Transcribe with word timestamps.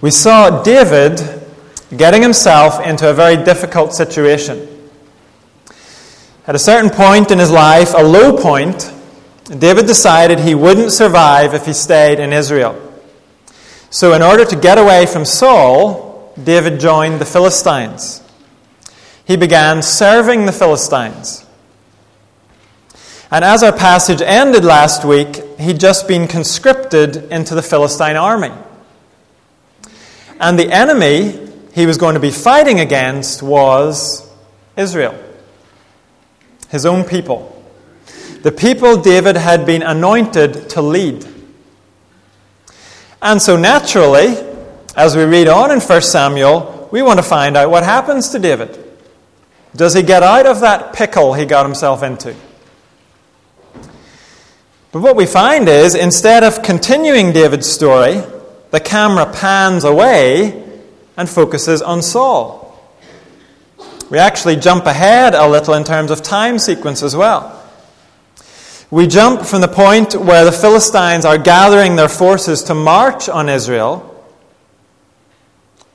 we 0.00 0.10
saw 0.10 0.62
David 0.62 1.20
getting 1.96 2.22
himself 2.22 2.84
into 2.86 3.10
a 3.10 3.14
very 3.14 3.42
difficult 3.42 3.94
situation. 3.94 4.66
At 6.46 6.54
a 6.54 6.58
certain 6.58 6.90
point 6.90 7.30
in 7.30 7.38
his 7.38 7.50
life, 7.50 7.94
a 7.94 8.02
low 8.02 8.36
point, 8.40 8.92
David 9.44 9.86
decided 9.86 10.38
he 10.40 10.54
wouldn't 10.54 10.92
survive 10.92 11.52
if 11.52 11.66
he 11.66 11.72
stayed 11.72 12.20
in 12.20 12.32
Israel. 12.32 12.80
So, 13.90 14.12
in 14.12 14.22
order 14.22 14.44
to 14.44 14.56
get 14.56 14.78
away 14.78 15.06
from 15.06 15.24
Saul, 15.24 16.32
David 16.42 16.78
joined 16.78 17.20
the 17.20 17.24
Philistines. 17.24 18.22
He 19.24 19.36
began 19.36 19.82
serving 19.82 20.46
the 20.46 20.52
Philistines. 20.52 21.44
And 23.30 23.44
as 23.44 23.62
our 23.62 23.72
passage 23.72 24.22
ended 24.22 24.64
last 24.64 25.04
week, 25.04 25.42
he'd 25.58 25.80
just 25.80 26.06
been 26.06 26.28
conscripted 26.28 27.16
into 27.30 27.54
the 27.54 27.62
Philistine 27.62 28.16
army. 28.16 28.52
And 30.40 30.58
the 30.58 30.70
enemy 30.70 31.48
he 31.72 31.86
was 31.86 31.96
going 31.96 32.14
to 32.14 32.20
be 32.20 32.30
fighting 32.30 32.80
against 32.80 33.42
was 33.42 34.28
Israel, 34.76 35.18
his 36.68 36.86
own 36.86 37.04
people. 37.04 37.54
The 38.42 38.52
people 38.52 38.96
David 38.96 39.36
had 39.36 39.66
been 39.66 39.82
anointed 39.82 40.70
to 40.70 40.82
lead. 40.82 41.26
And 43.20 43.42
so, 43.42 43.56
naturally, 43.56 44.36
as 44.96 45.16
we 45.16 45.24
read 45.24 45.48
on 45.48 45.72
in 45.72 45.80
1 45.80 46.02
Samuel, 46.02 46.88
we 46.92 47.02
want 47.02 47.18
to 47.18 47.24
find 47.24 47.56
out 47.56 47.70
what 47.70 47.82
happens 47.82 48.28
to 48.30 48.38
David. 48.38 48.84
Does 49.74 49.94
he 49.94 50.02
get 50.02 50.22
out 50.22 50.46
of 50.46 50.60
that 50.60 50.92
pickle 50.92 51.34
he 51.34 51.44
got 51.44 51.66
himself 51.66 52.02
into? 52.02 52.34
But 54.90 55.02
what 55.02 55.16
we 55.16 55.26
find 55.26 55.68
is, 55.68 55.94
instead 55.94 56.44
of 56.44 56.62
continuing 56.62 57.32
David's 57.32 57.70
story, 57.70 58.22
the 58.70 58.80
camera 58.80 59.32
pans 59.32 59.84
away 59.84 60.64
and 61.16 61.28
focuses 61.28 61.82
on 61.82 62.02
Saul. 62.02 62.64
We 64.10 64.18
actually 64.18 64.56
jump 64.56 64.86
ahead 64.86 65.34
a 65.34 65.46
little 65.48 65.74
in 65.74 65.84
terms 65.84 66.10
of 66.10 66.22
time 66.22 66.58
sequence 66.58 67.02
as 67.02 67.14
well. 67.14 67.54
We 68.90 69.06
jump 69.06 69.42
from 69.42 69.60
the 69.60 69.68
point 69.68 70.14
where 70.14 70.46
the 70.46 70.52
Philistines 70.52 71.26
are 71.26 71.36
gathering 71.36 71.96
their 71.96 72.08
forces 72.08 72.62
to 72.64 72.74
march 72.74 73.28
on 73.28 73.50
Israel. 73.50 74.04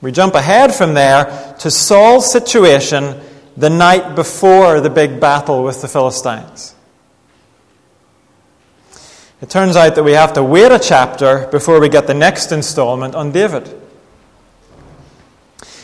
We 0.02 0.12
jump 0.12 0.36
ahead 0.36 0.76
from 0.76 0.94
there 0.94 1.56
to 1.60 1.72
Saul's 1.72 2.32
situation 2.32 3.20
the 3.58 3.70
night 3.70 4.16
before 4.16 4.80
the 4.80 4.90
big 4.90 5.20
battle 5.20 5.64
with 5.64 5.82
the 5.82 5.88
Philistines. 5.88 6.73
It 9.44 9.50
turns 9.50 9.76
out 9.76 9.96
that 9.96 10.04
we 10.04 10.14
have 10.14 10.32
to 10.34 10.44
wait 10.44 10.72
a 10.72 10.80
chapter 10.80 11.50
before 11.52 11.82
we 11.82 11.90
get 11.90 12.08
the 12.08 12.14
next 12.14 12.54
installment 12.54 13.14
on 13.14 13.34
David. 13.34 13.68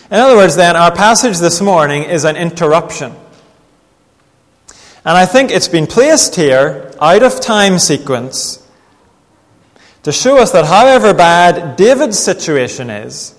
In 0.10 0.18
other 0.18 0.38
words, 0.38 0.56
then, 0.56 0.78
our 0.78 0.96
passage 0.96 1.40
this 1.40 1.60
morning 1.60 2.04
is 2.04 2.24
an 2.24 2.38
interruption. 2.38 3.14
And 5.04 5.18
I 5.18 5.26
think 5.26 5.52
it's 5.52 5.68
been 5.68 5.88
placed 5.88 6.38
here 6.38 6.94
out 7.02 7.22
of 7.22 7.42
time 7.42 7.80
sequence 7.80 8.66
to 10.04 10.14
show 10.14 10.38
us 10.38 10.54
that 10.54 10.64
however 10.64 11.14
bad 11.14 11.76
David's 11.76 12.18
situation 12.18 12.90
is, 12.90 13.36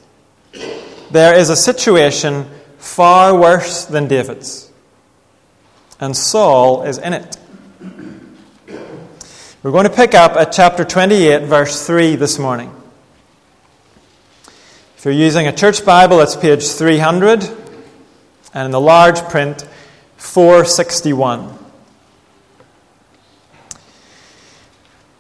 there 1.10 1.34
is 1.34 1.48
a 1.48 1.56
situation 1.56 2.44
far 2.76 3.34
worse 3.34 3.86
than 3.86 4.06
David's. 4.06 4.70
And 5.98 6.14
Saul 6.14 6.82
is 6.82 6.98
in 6.98 7.14
it. 7.14 7.38
We're 9.62 9.72
going 9.72 9.84
to 9.84 9.94
pick 9.94 10.14
up 10.14 10.36
at 10.36 10.52
chapter 10.52 10.86
28, 10.86 11.42
verse 11.42 11.86
3 11.86 12.16
this 12.16 12.38
morning. 12.38 12.74
If 14.96 15.04
you're 15.04 15.12
using 15.12 15.48
a 15.48 15.52
church 15.52 15.84
Bible, 15.84 16.20
it's 16.20 16.34
page 16.34 16.66
300, 16.66 17.44
and 18.54 18.64
in 18.64 18.70
the 18.70 18.80
large 18.80 19.20
print, 19.24 19.68
461. 20.16 21.58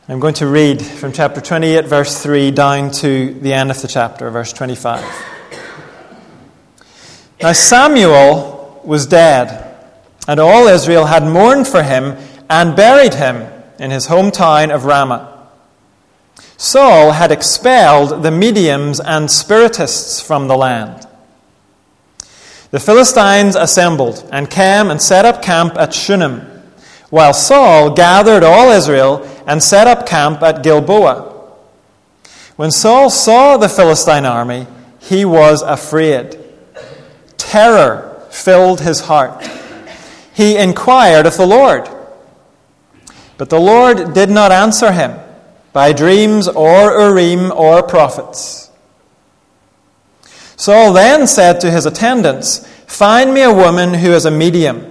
I'm 0.08 0.20
going 0.20 0.32
to 0.32 0.46
read 0.46 0.80
from 0.80 1.12
chapter 1.12 1.42
28, 1.42 1.84
verse 1.84 2.22
3, 2.22 2.50
down 2.50 2.92
to 2.92 3.34
the 3.34 3.52
end 3.52 3.70
of 3.70 3.82
the 3.82 3.88
chapter, 3.88 4.30
verse 4.30 4.54
25. 4.54 5.04
Now 7.42 7.52
Samuel 7.52 8.80
was 8.86 9.04
dead, 9.04 9.76
and 10.26 10.40
all 10.40 10.66
Israel 10.66 11.04
had 11.04 11.24
mourned 11.24 11.68
for 11.68 11.82
him 11.82 12.16
and 12.48 12.74
buried 12.74 13.12
him 13.12 13.49
in 13.80 13.90
his 13.90 14.06
hometown 14.06 14.72
of 14.72 14.84
Ramah. 14.84 15.48
Saul 16.56 17.12
had 17.12 17.32
expelled 17.32 18.22
the 18.22 18.30
mediums 18.30 19.00
and 19.00 19.30
spiritists 19.30 20.20
from 20.20 20.46
the 20.46 20.56
land. 20.56 21.06
The 22.70 22.78
Philistines 22.78 23.56
assembled 23.56 24.28
and 24.30 24.50
came 24.50 24.90
and 24.90 25.00
set 25.00 25.24
up 25.24 25.42
camp 25.42 25.76
at 25.76 25.94
Shunem, 25.94 26.42
while 27.08 27.32
Saul 27.32 27.94
gathered 27.94 28.44
all 28.44 28.70
Israel 28.70 29.26
and 29.46 29.62
set 29.62 29.86
up 29.86 30.06
camp 30.06 30.42
at 30.42 30.62
Gilboa. 30.62 31.28
When 32.56 32.70
Saul 32.70 33.08
saw 33.08 33.56
the 33.56 33.70
Philistine 33.70 34.26
army, 34.26 34.66
he 35.00 35.24
was 35.24 35.62
afraid. 35.62 36.38
Terror 37.38 38.22
filled 38.30 38.82
his 38.82 39.00
heart. 39.00 39.42
He 40.34 40.58
inquired 40.58 41.24
of 41.24 41.38
the 41.38 41.46
Lord. 41.46 41.88
But 43.40 43.48
the 43.48 43.58
Lord 43.58 44.12
did 44.12 44.28
not 44.28 44.52
answer 44.52 44.92
him 44.92 45.18
by 45.72 45.94
dreams 45.94 46.46
or 46.46 46.90
Urim 46.90 47.50
or 47.50 47.82
prophets. 47.82 48.70
Saul 50.56 50.92
then 50.92 51.26
said 51.26 51.58
to 51.62 51.70
his 51.70 51.86
attendants, 51.86 52.68
Find 52.86 53.32
me 53.32 53.40
a 53.40 53.50
woman 53.50 53.94
who 53.94 54.12
is 54.12 54.26
a 54.26 54.30
medium, 54.30 54.90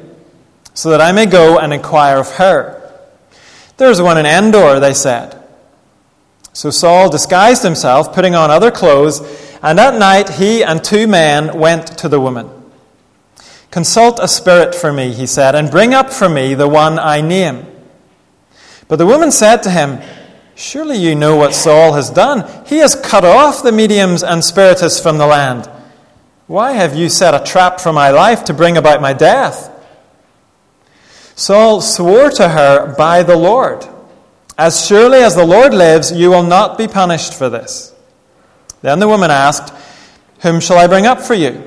so 0.73 0.89
that 0.89 0.99
I 0.99 1.11
may 1.11 1.27
go 1.27 1.59
and 1.59 1.71
inquire 1.71 2.17
of 2.17 2.37
her. 2.37 2.91
There's 3.77 4.01
one 4.01 4.17
in 4.17 4.25
Endor, 4.25 4.79
they 4.79 4.95
said. 4.95 5.39
So 6.51 6.71
Saul 6.71 7.11
disguised 7.11 7.61
himself, 7.61 8.15
putting 8.15 8.33
on 8.33 8.49
other 8.49 8.71
clothes, 8.71 9.21
and 9.61 9.79
at 9.79 9.99
night 9.99 10.27
he 10.27 10.63
and 10.63 10.83
two 10.83 11.05
men 11.05 11.55
went 11.59 11.99
to 11.99 12.09
the 12.09 12.19
woman. 12.19 12.49
Consult 13.69 14.17
a 14.19 14.27
spirit 14.27 14.73
for 14.73 14.91
me, 14.91 15.13
he 15.13 15.27
said, 15.27 15.53
and 15.53 15.69
bring 15.69 15.93
up 15.93 16.11
for 16.11 16.27
me 16.27 16.55
the 16.55 16.67
one 16.67 16.97
I 16.97 17.21
name. 17.21 17.67
But 18.89 18.97
the 18.97 19.05
woman 19.05 19.31
said 19.31 19.63
to 19.63 19.71
him, 19.71 20.01
Surely 20.55 20.97
you 20.97 21.15
know 21.15 21.37
what 21.37 21.53
Saul 21.53 21.93
has 21.93 22.09
done. 22.09 22.43
He 22.65 22.79
has 22.79 22.93
cut 22.93 23.23
off 23.23 23.63
the 23.63 23.71
mediums 23.71 24.23
and 24.23 24.43
spiritists 24.43 24.99
from 24.99 25.17
the 25.17 25.25
land. 25.25 25.69
Why 26.47 26.73
have 26.73 26.95
you 26.95 27.07
set 27.07 27.33
a 27.33 27.45
trap 27.49 27.79
for 27.79 27.93
my 27.93 28.09
life 28.09 28.43
to 28.45 28.53
bring 28.53 28.75
about 28.75 29.01
my 29.01 29.13
death? 29.13 29.71
Saul 31.35 31.79
swore 31.79 32.29
to 32.31 32.49
her 32.49 32.93
by 32.97 33.23
the 33.23 33.37
Lord, 33.37 33.87
As 34.57 34.85
surely 34.85 35.19
as 35.19 35.35
the 35.35 35.45
Lord 35.45 35.73
lives, 35.73 36.11
you 36.11 36.29
will 36.31 36.43
not 36.43 36.77
be 36.77 36.87
punished 36.87 37.33
for 37.33 37.47
this. 37.47 37.95
Then 38.81 38.99
the 38.99 39.07
woman 39.07 39.31
asked, 39.31 39.73
Whom 40.41 40.59
shall 40.59 40.77
I 40.77 40.87
bring 40.87 41.05
up 41.05 41.21
for 41.21 41.35
you? 41.35 41.63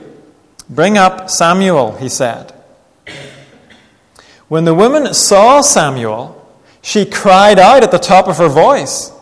Bring 0.69 0.99
up 0.99 1.31
Samuel, 1.31 1.97
he 1.97 2.09
said. 2.09 2.53
When 4.49 4.65
the 4.67 4.75
woman 4.75 5.15
saw 5.15 5.63
Samuel, 5.63 6.42
she 6.83 7.07
cried 7.07 7.59
out 7.59 7.83
at 7.85 7.91
the 7.91 7.99
top 7.99 8.29
of 8.29 8.39
her 8.39 8.49
voice 8.49 9.13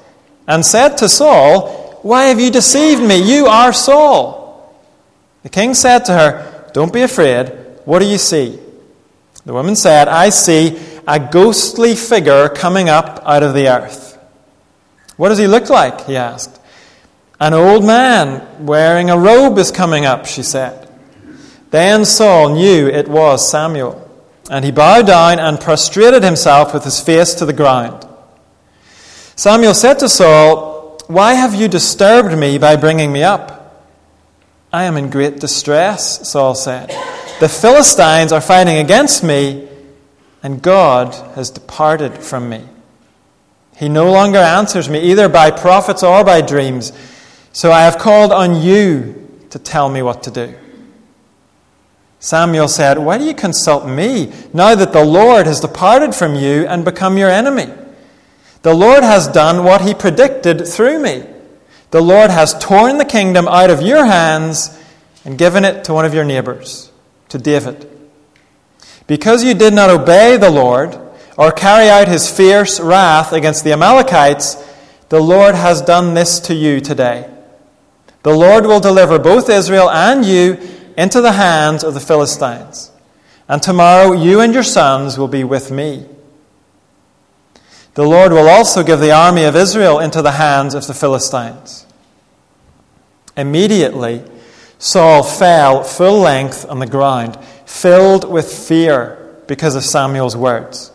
and 0.49 0.65
said 0.65 0.97
to 0.99 1.09
Saul, 1.09 2.01
Why 2.03 2.25
have 2.25 2.41
you 2.41 2.51
deceived 2.51 3.03
me? 3.03 3.23
You 3.23 3.47
are 3.47 3.73
Saul. 3.73 4.75
The 5.43 5.51
king 5.51 5.75
said 5.75 6.07
to 6.07 6.13
her, 6.13 6.71
Don't 6.73 6.93
be 6.93 7.03
afraid. 7.03 7.53
What 7.85 8.01
do 8.01 8.07
you 8.07 8.19
see? 8.19 8.59
The 9.45 9.53
woman 9.53 9.77
said, 9.77 10.09
I 10.09 10.31
see 10.31 10.79
a 11.07 11.19
ghostly 11.19 11.95
figure 11.95 12.49
coming 12.49 12.89
up 12.89 13.23
out 13.25 13.43
of 13.43 13.55
the 13.55 13.69
earth. 13.69 14.19
What 15.17 15.29
does 15.29 15.39
he 15.39 15.47
look 15.47 15.69
like? 15.69 16.07
he 16.07 16.17
asked. 16.17 16.61
An 17.39 17.55
old 17.55 17.85
man 17.85 18.67
wearing 18.67 19.09
a 19.09 19.19
robe 19.19 19.59
is 19.59 19.71
coming 19.71 20.05
up, 20.05 20.27
she 20.27 20.43
said. 20.43 20.89
Then 21.71 22.05
Saul 22.05 22.55
knew 22.55 22.89
it 22.89 23.09
was 23.09 23.49
Samuel, 23.49 24.10
and 24.51 24.65
he 24.65 24.73
bowed 24.73 25.07
down 25.07 25.39
and 25.39 25.61
prostrated 25.61 26.25
himself 26.25 26.75
with 26.75 26.83
his 26.83 27.01
face 27.01 27.35
to 27.35 27.47
the 27.47 27.53
ground. 27.53 28.05
Samuel 29.37 29.75
said 29.75 30.01
to 30.01 30.09
Saul, 30.09 30.99
Why 31.07 31.35
have 31.35 31.55
you 31.55 31.69
disturbed 31.69 32.37
me 32.37 32.59
by 32.59 32.75
bringing 32.75 33.13
me 33.13 33.23
up? 33.23 33.87
I 34.73 34.85
am 34.85 34.97
in 34.97 35.09
great 35.09 35.39
distress, 35.39 36.29
Saul 36.29 36.57
said. 36.57 36.89
The 37.39 37.49
Philistines 37.49 38.33
are 38.33 38.41
fighting 38.41 38.79
against 38.79 39.23
me, 39.23 39.69
and 40.43 40.61
God 40.61 41.15
has 41.37 41.51
departed 41.51 42.19
from 42.19 42.49
me. 42.49 42.65
He 43.77 43.89
no 43.89 44.11
longer 44.11 44.39
answers 44.39 44.89
me, 44.89 45.01
either 45.01 45.29
by 45.29 45.53
prophets 45.53 46.03
or 46.03 46.25
by 46.25 46.41
dreams. 46.41 46.93
So 47.53 47.71
I 47.71 47.83
have 47.83 47.99
called 47.99 48.33
on 48.33 48.61
you 48.61 49.29
to 49.51 49.61
tell 49.61 49.89
me 49.89 50.03
what 50.03 50.25
to 50.25 50.31
do. 50.33 50.55
Samuel 52.21 52.69
said, 52.69 52.99
Why 52.99 53.17
do 53.17 53.25
you 53.25 53.35
consult 53.35 53.89
me 53.89 54.33
now 54.53 54.75
that 54.75 54.93
the 54.93 55.05
Lord 55.05 55.47
has 55.47 55.59
departed 55.59 56.15
from 56.15 56.35
you 56.35 56.67
and 56.67 56.85
become 56.85 57.17
your 57.17 57.31
enemy? 57.31 57.73
The 58.63 58.75
Lord 58.75 59.03
has 59.03 59.27
done 59.27 59.65
what 59.65 59.81
he 59.81 59.95
predicted 59.95 60.69
through 60.69 61.01
me. 61.01 61.25
The 61.91 62.03
Lord 62.03 62.31
has 62.31 62.57
torn 62.59 62.99
the 62.99 63.07
kingdom 63.07 63.49
out 63.49 63.71
of 63.71 63.81
your 63.81 64.05
hands 64.05 64.79
and 65.25 65.39
given 65.39 65.65
it 65.65 65.85
to 65.85 65.95
one 65.95 66.05
of 66.05 66.13
your 66.15 66.25
neighbors, 66.25 66.93
to 67.31 67.39
David. 67.39 67.91
Because 69.07 69.43
you 69.43 69.55
did 69.55 69.73
not 69.73 69.91
obey 69.91 70.37
the 70.37 70.51
Lord 70.51 70.99
or 71.39 71.51
carry 71.51 71.89
out 71.89 72.07
his 72.07 72.31
fierce 72.31 72.79
wrath 72.79 73.33
against 73.33 73.65
the 73.65 73.73
Amalekites, 73.73 74.57
the 75.09 75.21
Lord 75.21 75.55
has 75.55 75.81
done 75.81 76.13
this 76.13 76.39
to 76.41 76.55
you 76.55 76.81
today. 76.81 77.29
The 78.23 78.35
Lord 78.35 78.67
will 78.67 78.81
deliver 78.81 79.19
both 79.19 79.49
Israel 79.49 79.91
and 79.91 80.25
you 80.25 80.59
into 81.01 81.23
the 81.23 81.33
hands 81.33 81.83
of 81.83 81.95
the 81.95 82.01
Philistines. 82.01 82.91
And 83.49 83.63
tomorrow 83.63 84.13
you 84.13 84.41
and 84.41 84.53
your 84.53 84.63
sons 84.63 85.17
will 85.17 85.29
be 85.29 85.45
with 85.45 85.71
me. 85.71 86.05
The 87.95 88.05
Lord 88.05 88.33
will 88.33 88.51
also 88.51 88.83
give 88.83 89.01
the 89.01 89.11
army 89.11 89.45
of 89.45 89.57
Israel 89.57 89.99
into 89.99 90.21
the 90.21 90.33
hands 90.33 90.75
of 90.75 90.87
the 90.87 90.93
Philistines. 90.93 91.87
Immediately, 93.35 94.25
Saul 94.79 95.23
fell 95.23 95.85
full 95.85 96.19
length 96.21 96.69
on 96.69 96.81
the 96.81 96.87
ground, 96.87 97.43
filled 97.65 98.31
with 98.31 98.53
fear 98.53 99.35
because 99.47 99.75
of 99.77 99.85
Samuel's 99.85 100.37
words. 100.37 100.93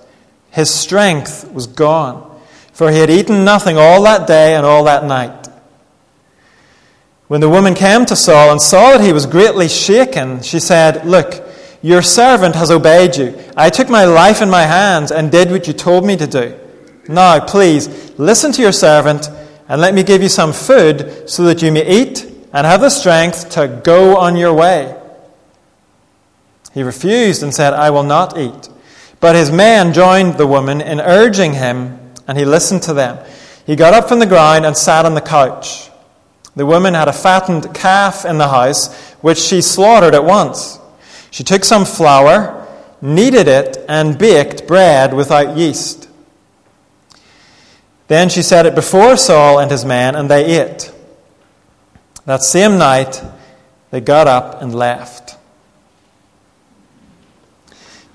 His 0.51 0.72
strength 0.72 1.51
was 1.51 1.66
gone, 1.66 2.40
for 2.74 2.92
he 2.92 3.00
had 3.00 3.10
eaten 3.10 3.44
nothing 3.44 3.75
all 3.80 4.04
that 4.04 4.28
day 4.28 4.54
and 4.56 4.68
all 4.68 4.84
that 4.84 5.04
night. 5.04 5.45
When 7.27 7.42
the 7.42 7.50
woman 7.50 7.74
came 7.74 8.06
to 8.06 8.16
Saul 8.16 8.51
and 8.51 8.62
saw 8.62 8.92
that 8.92 9.01
he 9.01 9.13
was 9.13 9.25
greatly 9.25 9.68
shaken, 9.68 10.44
she 10.44 10.60
said, 10.60 11.06
Look, 11.06 11.44
your 11.81 12.01
servant 12.01 12.56
has 12.56 12.69
obeyed 12.69 13.16
you. 13.16 13.38
I 13.57 13.69
took 13.69 13.89
my 13.89 14.06
life 14.06 14.42
in 14.42 14.50
my 14.50 14.63
hands 14.63 15.12
and 15.12 15.31
did 15.31 15.50
what 15.50 15.68
you 15.68 15.74
told 15.74 16.06
me 16.06 16.18
to 16.18 16.27
do. 16.27 16.60
Now, 17.07 17.39
please, 17.44 18.18
listen 18.19 18.51
to 18.54 18.62
your 18.62 18.72
servant 18.72 19.30
and 19.68 19.81
let 19.81 19.94
me 19.94 20.04
give 20.04 20.22
you 20.22 20.30
some 20.30 20.54
food 20.54 21.30
so 21.30 21.44
that 21.44 21.62
you 21.62 21.72
may 21.72 21.88
eat 21.88 22.24
and 22.54 22.66
have 22.66 22.81
the 22.81 22.89
strength 22.89 23.50
to 23.51 23.81
go 23.83 24.18
on 24.18 24.38
your 24.38 24.54
way. 24.54 24.95
He 26.74 26.83
refused 26.83 27.42
and 27.42 27.54
said, 27.54 27.74
I 27.74 27.89
will 27.89 28.04
not 28.04 28.38
eat. 28.38 28.69
But 29.19 29.36
his 29.36 29.51
men 29.51 29.94
joined 29.94 30.36
the 30.36 30.45
woman 30.45 30.81
in 30.81 31.00
urging 31.00 31.54
him, 31.54 32.00
and 32.27 32.38
he 32.38 32.45
listened 32.45 32.83
to 32.83 32.94
them. 32.94 33.18
He 33.66 33.75
got 33.75 33.94
up 33.94 34.07
from 34.07 34.19
the 34.19 34.25
ground 34.25 34.66
and 34.66 34.77
sat 34.77 35.06
on 35.06 35.16
the 35.16 35.22
couch. 35.22 35.89
The 36.56 36.66
woman 36.66 36.94
had 36.94 37.07
a 37.07 37.13
fattened 37.13 37.74
calf 37.74 38.25
in 38.25 38.38
the 38.38 38.48
house, 38.48 38.94
which 39.22 39.38
she 39.38 39.62
slaughtered 39.62 40.16
at 40.16 40.24
once. 40.24 40.80
She 41.30 41.44
took 41.44 41.66
some 41.66 41.84
flour, 41.84 42.66
kneaded 43.02 43.48
it, 43.48 43.78
and 43.90 44.18
baked 44.18 44.68
bread 44.68 45.13
without 45.13 45.57
yeast. 45.57 46.07
Then 48.07 48.30
she 48.30 48.42
set 48.42 48.66
it 48.66 48.75
before 48.75 49.18
Saul 49.18 49.60
and 49.60 49.69
his 49.69 49.84
men, 49.84 50.16
and 50.16 50.30
they 50.30 50.62
ate. 50.62 50.94
That 52.25 52.44
same 52.44 52.78
night, 52.78 53.22
they 53.92 54.00
got 54.00 54.28
up 54.28 54.62
and 54.62 54.74
left. 54.74 55.38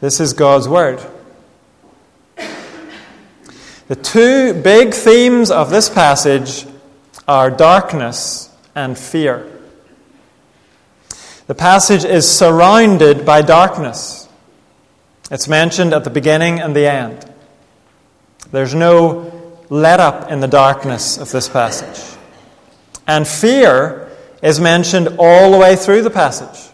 This 0.00 0.18
is 0.18 0.32
God's 0.32 0.66
Word. 0.66 1.00
The 3.88 3.96
two 3.96 4.54
big 4.54 4.94
themes 4.94 5.50
of 5.50 5.70
this 5.70 5.90
passage 5.90 6.64
are 7.30 7.48
darkness 7.48 8.50
and 8.74 8.98
fear. 8.98 9.48
The 11.46 11.54
passage 11.54 12.04
is 12.04 12.28
surrounded 12.28 13.24
by 13.24 13.42
darkness. 13.42 14.28
It's 15.30 15.46
mentioned 15.46 15.92
at 15.92 16.02
the 16.02 16.10
beginning 16.10 16.58
and 16.58 16.74
the 16.74 16.90
end. 16.90 17.24
There's 18.50 18.74
no 18.74 19.62
let 19.68 20.00
up 20.00 20.28
in 20.28 20.40
the 20.40 20.48
darkness 20.48 21.18
of 21.18 21.30
this 21.30 21.48
passage. 21.48 22.18
And 23.06 23.28
fear 23.28 24.10
is 24.42 24.58
mentioned 24.58 25.14
all 25.16 25.52
the 25.52 25.58
way 25.58 25.76
through 25.76 26.02
the 26.02 26.10
passage. 26.10 26.72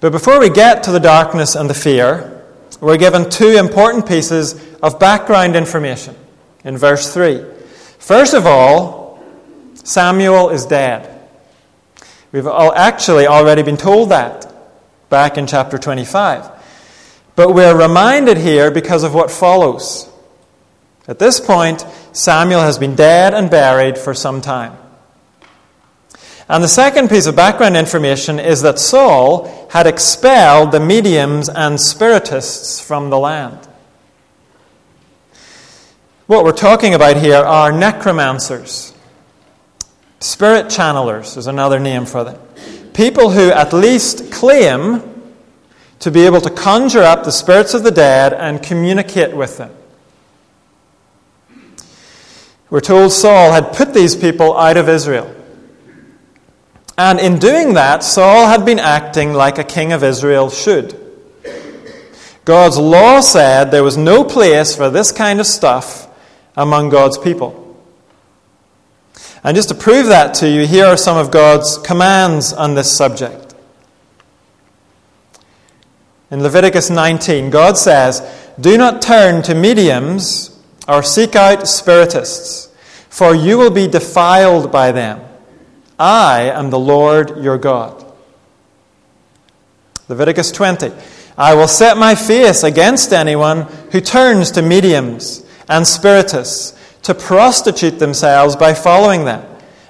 But 0.00 0.12
before 0.12 0.38
we 0.38 0.50
get 0.50 0.82
to 0.82 0.90
the 0.90 1.00
darkness 1.00 1.54
and 1.54 1.70
the 1.70 1.74
fear, 1.74 2.44
we're 2.78 2.98
given 2.98 3.30
two 3.30 3.56
important 3.56 4.06
pieces 4.06 4.62
of 4.82 5.00
background 5.00 5.56
information 5.56 6.14
in 6.62 6.76
verse 6.76 7.14
3. 7.14 7.51
First 8.02 8.34
of 8.34 8.46
all, 8.46 9.22
Samuel 9.74 10.50
is 10.50 10.66
dead. 10.66 11.20
We've 12.32 12.48
actually 12.48 13.28
already 13.28 13.62
been 13.62 13.76
told 13.76 14.08
that 14.08 14.52
back 15.08 15.38
in 15.38 15.46
chapter 15.46 15.78
25. 15.78 16.50
But 17.36 17.54
we're 17.54 17.80
reminded 17.80 18.38
here 18.38 18.72
because 18.72 19.04
of 19.04 19.14
what 19.14 19.30
follows. 19.30 20.10
At 21.06 21.20
this 21.20 21.38
point, 21.38 21.86
Samuel 22.10 22.62
has 22.62 22.76
been 22.76 22.96
dead 22.96 23.34
and 23.34 23.48
buried 23.48 23.96
for 23.96 24.14
some 24.14 24.40
time. 24.40 24.76
And 26.48 26.64
the 26.64 26.68
second 26.68 27.08
piece 27.08 27.26
of 27.26 27.36
background 27.36 27.76
information 27.76 28.40
is 28.40 28.62
that 28.62 28.80
Saul 28.80 29.68
had 29.70 29.86
expelled 29.86 30.72
the 30.72 30.80
mediums 30.80 31.48
and 31.48 31.80
spiritists 31.80 32.80
from 32.84 33.10
the 33.10 33.18
land. 33.18 33.68
What 36.32 36.46
we're 36.46 36.52
talking 36.52 36.94
about 36.94 37.18
here 37.18 37.36
are 37.36 37.70
necromancers. 37.70 38.94
Spirit 40.20 40.70
channelers 40.70 41.36
is 41.36 41.46
another 41.46 41.78
name 41.78 42.06
for 42.06 42.24
them. 42.24 42.40
People 42.94 43.28
who 43.28 43.50
at 43.50 43.74
least 43.74 44.32
claim 44.32 45.02
to 45.98 46.10
be 46.10 46.24
able 46.24 46.40
to 46.40 46.48
conjure 46.48 47.02
up 47.02 47.24
the 47.24 47.32
spirits 47.32 47.74
of 47.74 47.82
the 47.82 47.90
dead 47.90 48.32
and 48.32 48.62
communicate 48.62 49.36
with 49.36 49.58
them. 49.58 49.72
We're 52.70 52.80
told 52.80 53.12
Saul 53.12 53.52
had 53.52 53.74
put 53.74 53.92
these 53.92 54.16
people 54.16 54.56
out 54.56 54.78
of 54.78 54.88
Israel. 54.88 55.36
And 56.96 57.20
in 57.20 57.40
doing 57.40 57.74
that, 57.74 58.02
Saul 58.02 58.46
had 58.46 58.64
been 58.64 58.78
acting 58.78 59.34
like 59.34 59.58
a 59.58 59.64
king 59.64 59.92
of 59.92 60.02
Israel 60.02 60.48
should. 60.48 60.98
God's 62.46 62.78
law 62.78 63.20
said 63.20 63.64
there 63.64 63.84
was 63.84 63.98
no 63.98 64.24
place 64.24 64.74
for 64.74 64.88
this 64.88 65.12
kind 65.12 65.38
of 65.38 65.46
stuff 65.46 66.08
among 66.56 66.90
God's 66.90 67.18
people. 67.18 67.58
And 69.44 69.56
just 69.56 69.68
to 69.70 69.74
prove 69.74 70.06
that 70.06 70.34
to 70.34 70.48
you, 70.48 70.66
here 70.66 70.86
are 70.86 70.96
some 70.96 71.16
of 71.16 71.30
God's 71.30 71.78
commands 71.78 72.52
on 72.52 72.74
this 72.74 72.90
subject. 72.96 73.54
In 76.30 76.42
Leviticus 76.42 76.90
19, 76.90 77.50
God 77.50 77.76
says, 77.76 78.22
Do 78.60 78.78
not 78.78 79.02
turn 79.02 79.42
to 79.42 79.54
mediums 79.54 80.58
or 80.88 81.02
seek 81.02 81.36
out 81.36 81.68
spiritists, 81.68 82.72
for 83.08 83.34
you 83.34 83.58
will 83.58 83.70
be 83.70 83.88
defiled 83.88 84.70
by 84.70 84.92
them. 84.92 85.20
I 85.98 86.50
am 86.54 86.70
the 86.70 86.78
Lord 86.78 87.42
your 87.42 87.58
God. 87.58 88.04
Leviticus 90.08 90.52
20. 90.52 90.92
I 91.36 91.54
will 91.54 91.68
set 91.68 91.96
my 91.96 92.14
face 92.14 92.62
against 92.62 93.12
anyone 93.12 93.62
who 93.90 94.00
turns 94.00 94.52
to 94.52 94.62
mediums 94.62 95.44
and 95.68 95.86
spiritists 95.86 96.78
to 97.02 97.14
prostitute 97.14 97.98
themselves 97.98 98.56
by 98.56 98.74
following 98.74 99.24
them, 99.24 99.44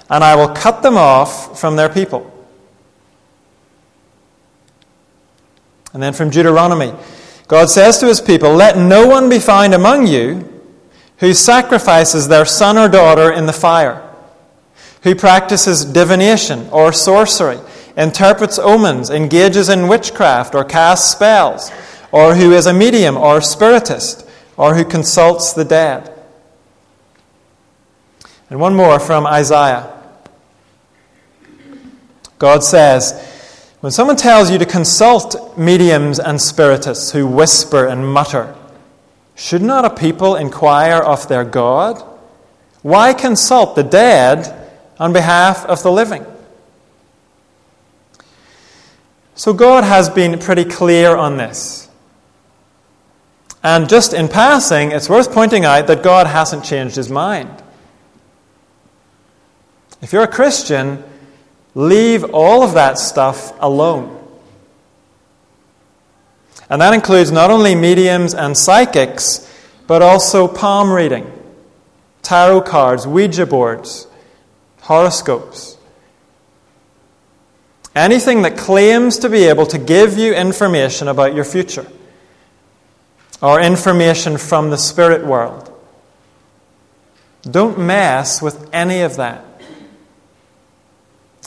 and 0.09 0.23
I 0.23 0.35
will 0.35 0.49
cut 0.49 0.81
them 0.81 0.97
off 0.97 1.59
from 1.59 1.75
their 1.75 1.89
people. 1.89 2.29
And 5.93 6.01
then 6.01 6.13
from 6.13 6.31
Deuteronomy, 6.31 6.93
God 7.47 7.69
says 7.69 7.99
to 7.99 8.07
his 8.07 8.19
people, 8.19 8.53
Let 8.53 8.77
no 8.77 9.07
one 9.07 9.29
be 9.29 9.39
found 9.39 9.73
among 9.73 10.07
you 10.07 10.49
who 11.17 11.33
sacrifices 11.33 12.27
their 12.27 12.45
son 12.45 12.77
or 12.77 12.89
daughter 12.89 13.31
in 13.31 13.45
the 13.45 13.53
fire, 13.53 14.01
who 15.03 15.13
practices 15.13 15.85
divination 15.85 16.67
or 16.69 16.91
sorcery, 16.91 17.59
interprets 17.95 18.57
omens, 18.57 19.09
engages 19.09 19.69
in 19.69 19.87
witchcraft 19.87 20.55
or 20.55 20.65
casts 20.65 21.11
spells, 21.11 21.71
or 22.11 22.35
who 22.35 22.51
is 22.51 22.65
a 22.65 22.73
medium 22.73 23.15
or 23.15 23.39
spiritist, 23.39 24.27
or 24.57 24.75
who 24.75 24.85
consults 24.85 25.53
the 25.53 25.65
dead. 25.65 26.11
And 28.49 28.59
one 28.59 28.75
more 28.75 28.99
from 28.99 29.25
Isaiah. 29.25 29.91
God 32.37 32.63
says, 32.63 33.13
when 33.79 33.91
someone 33.91 34.15
tells 34.15 34.51
you 34.51 34.57
to 34.57 34.65
consult 34.65 35.57
mediums 35.57 36.19
and 36.19 36.41
spiritists 36.41 37.11
who 37.11 37.27
whisper 37.27 37.87
and 37.87 38.07
mutter, 38.07 38.55
should 39.35 39.61
not 39.61 39.85
a 39.85 39.89
people 39.89 40.35
inquire 40.35 41.01
of 41.01 41.27
their 41.27 41.43
God? 41.43 42.01
Why 42.81 43.13
consult 43.13 43.75
the 43.75 43.83
dead 43.83 44.69
on 44.99 45.13
behalf 45.13 45.65
of 45.65 45.81
the 45.83 45.91
living? 45.91 46.25
So 49.35 49.53
God 49.53 49.83
has 49.83 50.09
been 50.09 50.37
pretty 50.37 50.65
clear 50.65 51.15
on 51.15 51.37
this. 51.37 51.82
And 53.63 53.87
just 53.87 54.13
in 54.13 54.27
passing, 54.27 54.91
it's 54.91 55.09
worth 55.09 55.31
pointing 55.31 55.63
out 55.63 55.87
that 55.87 56.03
God 56.03 56.27
hasn't 56.27 56.65
changed 56.65 56.97
his 56.97 57.09
mind. 57.09 57.63
If 60.01 60.11
you're 60.11 60.23
a 60.23 60.27
Christian, 60.27 61.01
leave 61.73 62.25
all 62.25 62.61
of 62.61 62.73
that 62.73 62.99
stuff 62.99 63.53
alone. 63.61 64.19
And 66.69 66.81
that 66.81 66.93
includes 66.93 67.31
not 67.31 67.51
only 67.51 67.73
mediums 67.73 68.33
and 68.33 68.57
psychics, 68.57 69.49
but 69.87 70.01
also 70.01 70.47
palm 70.47 70.91
reading, 70.91 71.31
tarot 72.21 72.61
cards, 72.61 73.07
Ouija 73.07 73.45
boards, 73.45 74.07
horoscopes. 74.81 75.77
Anything 77.95 78.41
that 78.41 78.57
claims 78.57 79.19
to 79.19 79.29
be 79.29 79.43
able 79.45 79.67
to 79.67 79.77
give 79.77 80.17
you 80.17 80.33
information 80.33 81.07
about 81.07 81.33
your 81.33 81.45
future 81.45 81.87
or 83.43 83.59
information 83.59 84.37
from 84.37 84.69
the 84.69 84.77
spirit 84.77 85.25
world. 85.25 85.69
Don't 87.43 87.77
mess 87.77 88.41
with 88.41 88.69
any 88.73 89.01
of 89.01 89.17
that. 89.17 89.43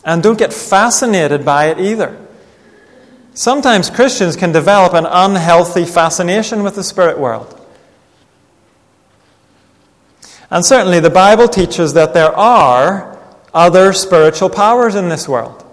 And 0.04 0.22
don't 0.22 0.38
get 0.38 0.52
fascinated 0.52 1.42
by 1.42 1.70
it 1.70 1.80
either. 1.80 2.16
Sometimes 3.32 3.88
Christians 3.88 4.36
can 4.36 4.52
develop 4.52 4.92
an 4.92 5.06
unhealthy 5.06 5.86
fascination 5.86 6.62
with 6.62 6.74
the 6.74 6.84
spirit 6.84 7.18
world. 7.18 7.58
And 10.50 10.64
certainly 10.64 11.00
the 11.00 11.10
Bible 11.10 11.48
teaches 11.48 11.94
that 11.94 12.12
there 12.12 12.32
are 12.32 13.18
other 13.54 13.94
spiritual 13.94 14.50
powers 14.50 14.94
in 14.94 15.08
this 15.08 15.26
world. 15.26 15.64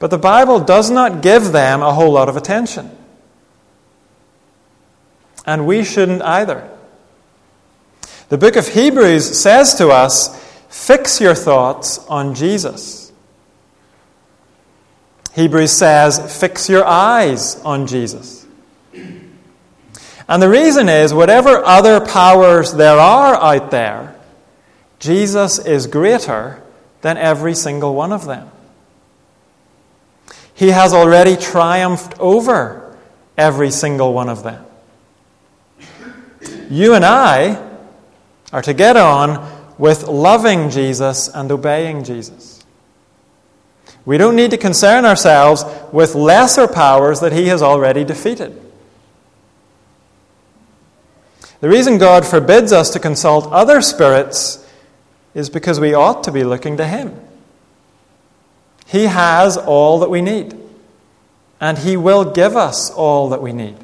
But 0.00 0.10
the 0.10 0.18
Bible 0.18 0.58
does 0.58 0.90
not 0.90 1.22
give 1.22 1.52
them 1.52 1.80
a 1.80 1.94
whole 1.94 2.10
lot 2.10 2.28
of 2.28 2.36
attention. 2.36 2.97
And 5.48 5.66
we 5.66 5.82
shouldn't 5.82 6.20
either. 6.20 6.68
The 8.28 8.36
book 8.36 8.56
of 8.56 8.68
Hebrews 8.68 9.40
says 9.40 9.76
to 9.76 9.88
us 9.88 10.28
fix 10.68 11.22
your 11.22 11.34
thoughts 11.34 12.00
on 12.06 12.34
Jesus. 12.34 13.10
Hebrews 15.32 15.72
says 15.72 16.38
fix 16.38 16.68
your 16.68 16.84
eyes 16.84 17.58
on 17.62 17.86
Jesus. 17.86 18.46
And 18.92 20.42
the 20.42 20.50
reason 20.50 20.90
is 20.90 21.14
whatever 21.14 21.64
other 21.64 22.04
powers 22.04 22.74
there 22.74 22.98
are 22.98 23.34
out 23.36 23.70
there, 23.70 24.14
Jesus 24.98 25.58
is 25.58 25.86
greater 25.86 26.62
than 27.00 27.16
every 27.16 27.54
single 27.54 27.94
one 27.94 28.12
of 28.12 28.26
them. 28.26 28.50
He 30.52 30.68
has 30.72 30.92
already 30.92 31.36
triumphed 31.36 32.20
over 32.20 32.98
every 33.38 33.70
single 33.70 34.12
one 34.12 34.28
of 34.28 34.42
them. 34.42 34.66
You 36.70 36.94
and 36.94 37.04
I 37.04 37.64
are 38.52 38.62
to 38.62 38.74
get 38.74 38.96
on 38.96 39.46
with 39.78 40.08
loving 40.08 40.70
Jesus 40.70 41.28
and 41.28 41.50
obeying 41.50 42.04
Jesus. 42.04 42.64
We 44.04 44.18
don't 44.18 44.36
need 44.36 44.50
to 44.52 44.56
concern 44.56 45.04
ourselves 45.04 45.64
with 45.92 46.14
lesser 46.14 46.66
powers 46.66 47.20
that 47.20 47.32
He 47.32 47.46
has 47.48 47.62
already 47.62 48.04
defeated. 48.04 48.58
The 51.60 51.68
reason 51.68 51.98
God 51.98 52.24
forbids 52.24 52.72
us 52.72 52.90
to 52.90 53.00
consult 53.00 53.52
other 53.52 53.82
spirits 53.82 54.64
is 55.34 55.50
because 55.50 55.80
we 55.80 55.92
ought 55.92 56.24
to 56.24 56.32
be 56.32 56.44
looking 56.44 56.76
to 56.76 56.86
Him. 56.86 57.20
He 58.86 59.04
has 59.04 59.56
all 59.56 59.98
that 59.98 60.08
we 60.08 60.22
need, 60.22 60.56
and 61.60 61.78
He 61.78 61.96
will 61.96 62.24
give 62.24 62.56
us 62.56 62.90
all 62.90 63.28
that 63.28 63.42
we 63.42 63.52
need. 63.52 63.76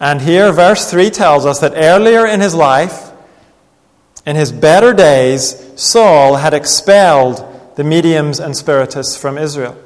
And 0.00 0.22
here, 0.22 0.50
verse 0.50 0.90
3 0.90 1.10
tells 1.10 1.44
us 1.44 1.60
that 1.60 1.74
earlier 1.76 2.26
in 2.26 2.40
his 2.40 2.54
life, 2.54 3.10
in 4.26 4.34
his 4.34 4.50
better 4.50 4.94
days, 4.94 5.62
Saul 5.76 6.36
had 6.36 6.54
expelled 6.54 7.46
the 7.76 7.84
mediums 7.84 8.40
and 8.40 8.56
spiritists 8.56 9.16
from 9.16 9.36
Israel. 9.36 9.76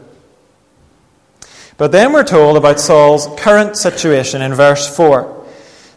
But 1.76 1.90
then 1.90 2.12
we're 2.12 2.25
told 2.25 2.56
about 2.56 2.78
Saul's 2.78 3.28
current 3.37 3.76
situation 3.76 4.40
in 4.40 4.54
verse 4.54 4.94
4. 4.97 5.44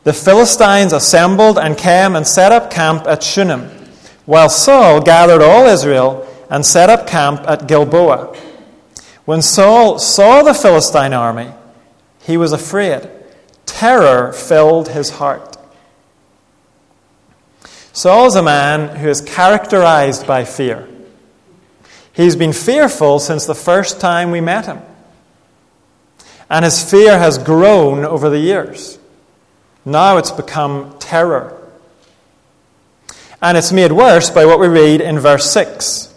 The 0.04 0.14
Philistines 0.14 0.94
assembled 0.94 1.60
and 1.60 1.78
came 1.78 2.16
and 2.16 2.26
set 2.26 2.52
up 2.52 2.72
camp 2.72 3.06
at 3.08 3.22
Shunem 3.22 3.70
while 4.26 4.50
Saul 4.50 5.02
gathered 5.02 5.42
all 5.42 5.68
Israel 5.68 6.28
and 6.50 6.66
set 6.66 6.90
up 6.90 7.08
camp 7.08 7.42
at 7.48 7.68
Gilboa. 7.68 8.36
When 9.26 9.42
Saul 9.42 10.00
saw 10.00 10.44
the 10.44 10.54
Philistine 10.54 11.14
army, 11.14 11.52
he 12.22 12.38
was 12.38 12.54
afraid. 12.54 13.10
Terror 13.78 14.34
filled 14.34 14.90
his 14.90 15.12
heart. 15.12 15.56
Saul 17.94 18.26
is 18.26 18.34
a 18.34 18.42
man 18.42 18.98
who 18.98 19.08
is 19.08 19.22
characterized 19.22 20.26
by 20.26 20.46
fear. 20.46 20.88
He's 22.12 22.36
been 22.36 22.54
fearful 22.54 23.20
since 23.20 23.46
the 23.46 23.54
first 23.54 24.02
time 24.02 24.32
we 24.32 24.42
met 24.42 24.66
him. 24.66 24.80
And 26.50 26.66
his 26.66 26.90
fear 26.90 27.20
has 27.20 27.38
grown 27.38 28.04
over 28.04 28.32
the 28.32 28.40
years. 28.40 28.98
Now 29.86 30.18
it's 30.18 30.32
become 30.32 30.98
terror. 30.98 31.56
And 33.44 33.60
it's 33.60 33.72
made 33.72 33.92
worse 33.92 34.32
by 34.32 34.48
what 34.48 34.60
we 34.60 34.68
read 34.68 35.02
in 35.02 35.20
verse 35.20 35.52
6. 35.52 36.16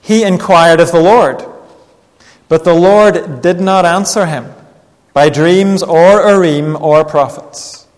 He 0.00 0.24
inquired 0.24 0.80
of 0.80 0.90
the 0.90 1.02
Lord, 1.02 1.44
but 2.48 2.64
the 2.64 2.72
Lord 2.72 3.42
did 3.42 3.60
not 3.60 3.84
answer 3.84 4.24
him 4.24 4.54
by 5.18 5.28
dreams 5.28 5.82
or 5.82 6.20
Urim 6.30 6.76
or 6.76 7.04
prophets. 7.04 7.88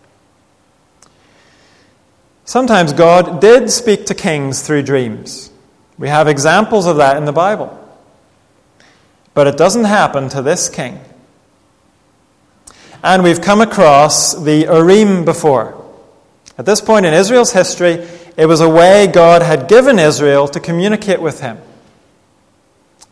Sometimes 2.47 2.95
God 2.95 3.43
did 3.43 3.71
speak 3.71 4.07
to 4.07 4.15
kings 4.15 4.63
through 4.63 4.85
dreams. 4.85 5.53
We 5.99 6.09
have 6.09 6.29
examples 6.29 6.87
of 6.87 6.97
that 6.97 7.19
in 7.19 7.27
the 7.27 7.33
Bible. 7.47 7.69
But 9.35 9.49
it 9.49 9.59
doesn't 9.59 9.85
happen 9.85 10.31
to 10.31 10.41
this 10.41 10.71
king. 10.71 10.99
And 13.03 13.23
we've 13.23 13.43
come 13.43 13.61
across 13.61 14.33
the 14.33 14.61
Urim 14.61 15.27
before. 15.27 15.77
At 16.57 16.65
this 16.65 16.81
point 16.81 17.05
in 17.05 17.13
Israel's 17.13 17.53
history, 17.53 18.03
it 18.39 18.47
was 18.47 18.63
a 18.63 18.69
way 18.71 19.07
God 19.07 19.43
had 19.43 19.69
given 19.69 19.99
Israel 19.99 20.49
to 20.49 20.59
communicate 20.59 21.21
with 21.21 21.43
him. 21.43 21.59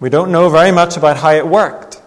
We 0.00 0.08
don't 0.08 0.32
know 0.32 0.48
very 0.48 0.72
much 0.72 0.96
about 0.96 1.18
how 1.18 1.32
it 1.32 1.46
worked. 1.46 2.00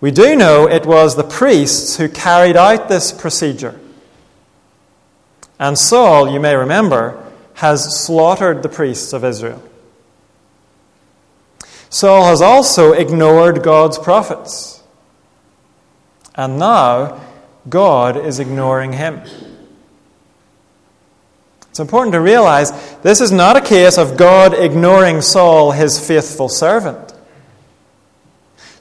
We 0.00 0.10
do 0.10 0.36
know 0.36 0.68
it 0.68 0.84
was 0.84 1.16
the 1.16 1.24
priests 1.24 1.96
who 1.96 2.08
carried 2.08 2.56
out 2.56 2.88
this 2.88 3.12
procedure. 3.12 3.80
And 5.58 5.78
Saul, 5.78 6.30
you 6.30 6.38
may 6.38 6.54
remember, 6.54 7.22
has 7.54 7.98
slaughtered 7.98 8.62
the 8.62 8.68
priests 8.68 9.12
of 9.12 9.24
Israel. 9.24 9.62
Saul 11.88 12.26
has 12.26 12.42
also 12.42 12.92
ignored 12.92 13.62
God's 13.62 13.98
prophets. 13.98 14.82
And 16.34 16.58
now, 16.58 17.22
God 17.68 18.18
is 18.18 18.38
ignoring 18.38 18.92
him. 18.92 19.22
It's 21.70 21.80
important 21.80 22.12
to 22.12 22.20
realize 22.20 22.70
this 22.98 23.22
is 23.22 23.32
not 23.32 23.56
a 23.56 23.60
case 23.62 23.96
of 23.96 24.16
God 24.18 24.52
ignoring 24.52 25.22
Saul, 25.22 25.72
his 25.72 25.98
faithful 25.98 26.50
servant. 26.50 27.14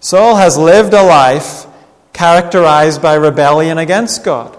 Saul 0.06 0.36
has 0.36 0.56
lived 0.56 0.94
a 0.94 1.02
life 1.02 1.66
characterized 2.14 3.02
by 3.02 3.16
rebellion 3.16 3.80
against 3.80 4.24
God. 4.24 4.56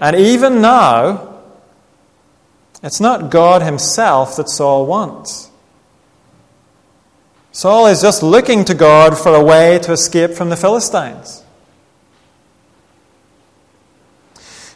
And 0.00 0.16
even 0.16 0.62
now, 0.62 1.42
it's 2.82 2.98
not 2.98 3.28
God 3.28 3.60
himself 3.60 4.36
that 4.36 4.48
Saul 4.48 4.86
wants. 4.86 5.50
Saul 7.52 7.84
is 7.88 8.00
just 8.00 8.22
looking 8.22 8.64
to 8.64 8.72
God 8.72 9.18
for 9.18 9.34
a 9.34 9.44
way 9.44 9.78
to 9.80 9.92
escape 9.92 10.30
from 10.30 10.48
the 10.48 10.56
Philistines. 10.56 11.44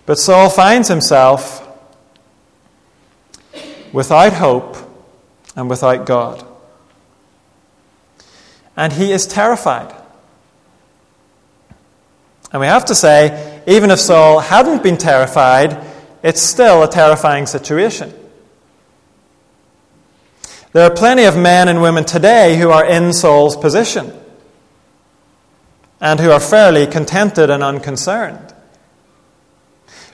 But 0.05 0.19
Saul 0.19 0.51
finds 0.51 0.89
himself 0.89 1.67
without 3.91 4.35
hope 4.35 4.77
and 5.57 5.71
without 5.71 6.05
God. 6.05 6.45
And 8.79 8.93
he 8.93 9.11
is 9.11 9.27
terrified. 9.27 9.93
And 12.53 12.61
we 12.61 12.67
have 12.69 12.85
to 12.87 12.95
say, 12.95 13.61
even 13.67 13.91
if 13.91 13.99
Saul 13.99 14.39
hadn't 14.39 14.85
been 14.85 14.97
terrified, 14.97 15.85
it's 16.23 16.41
still 16.41 16.85
a 16.85 16.89
terrifying 16.89 17.47
situation. 17.47 18.15
There 20.73 20.89
are 20.89 20.95
plenty 20.95 21.25
of 21.25 21.37
men 21.37 21.69
and 21.69 21.83
women 21.83 22.05
today 22.05 22.57
who 22.57 22.71
are 22.71 22.87
in 22.87 23.13
Saul's 23.13 23.57
position 23.57 24.13
and 26.01 26.21
who 26.21 26.31
are 26.31 26.39
fairly 26.39 26.87
contented 26.87 27.51
and 27.51 27.65
unconcerned. 27.65 28.55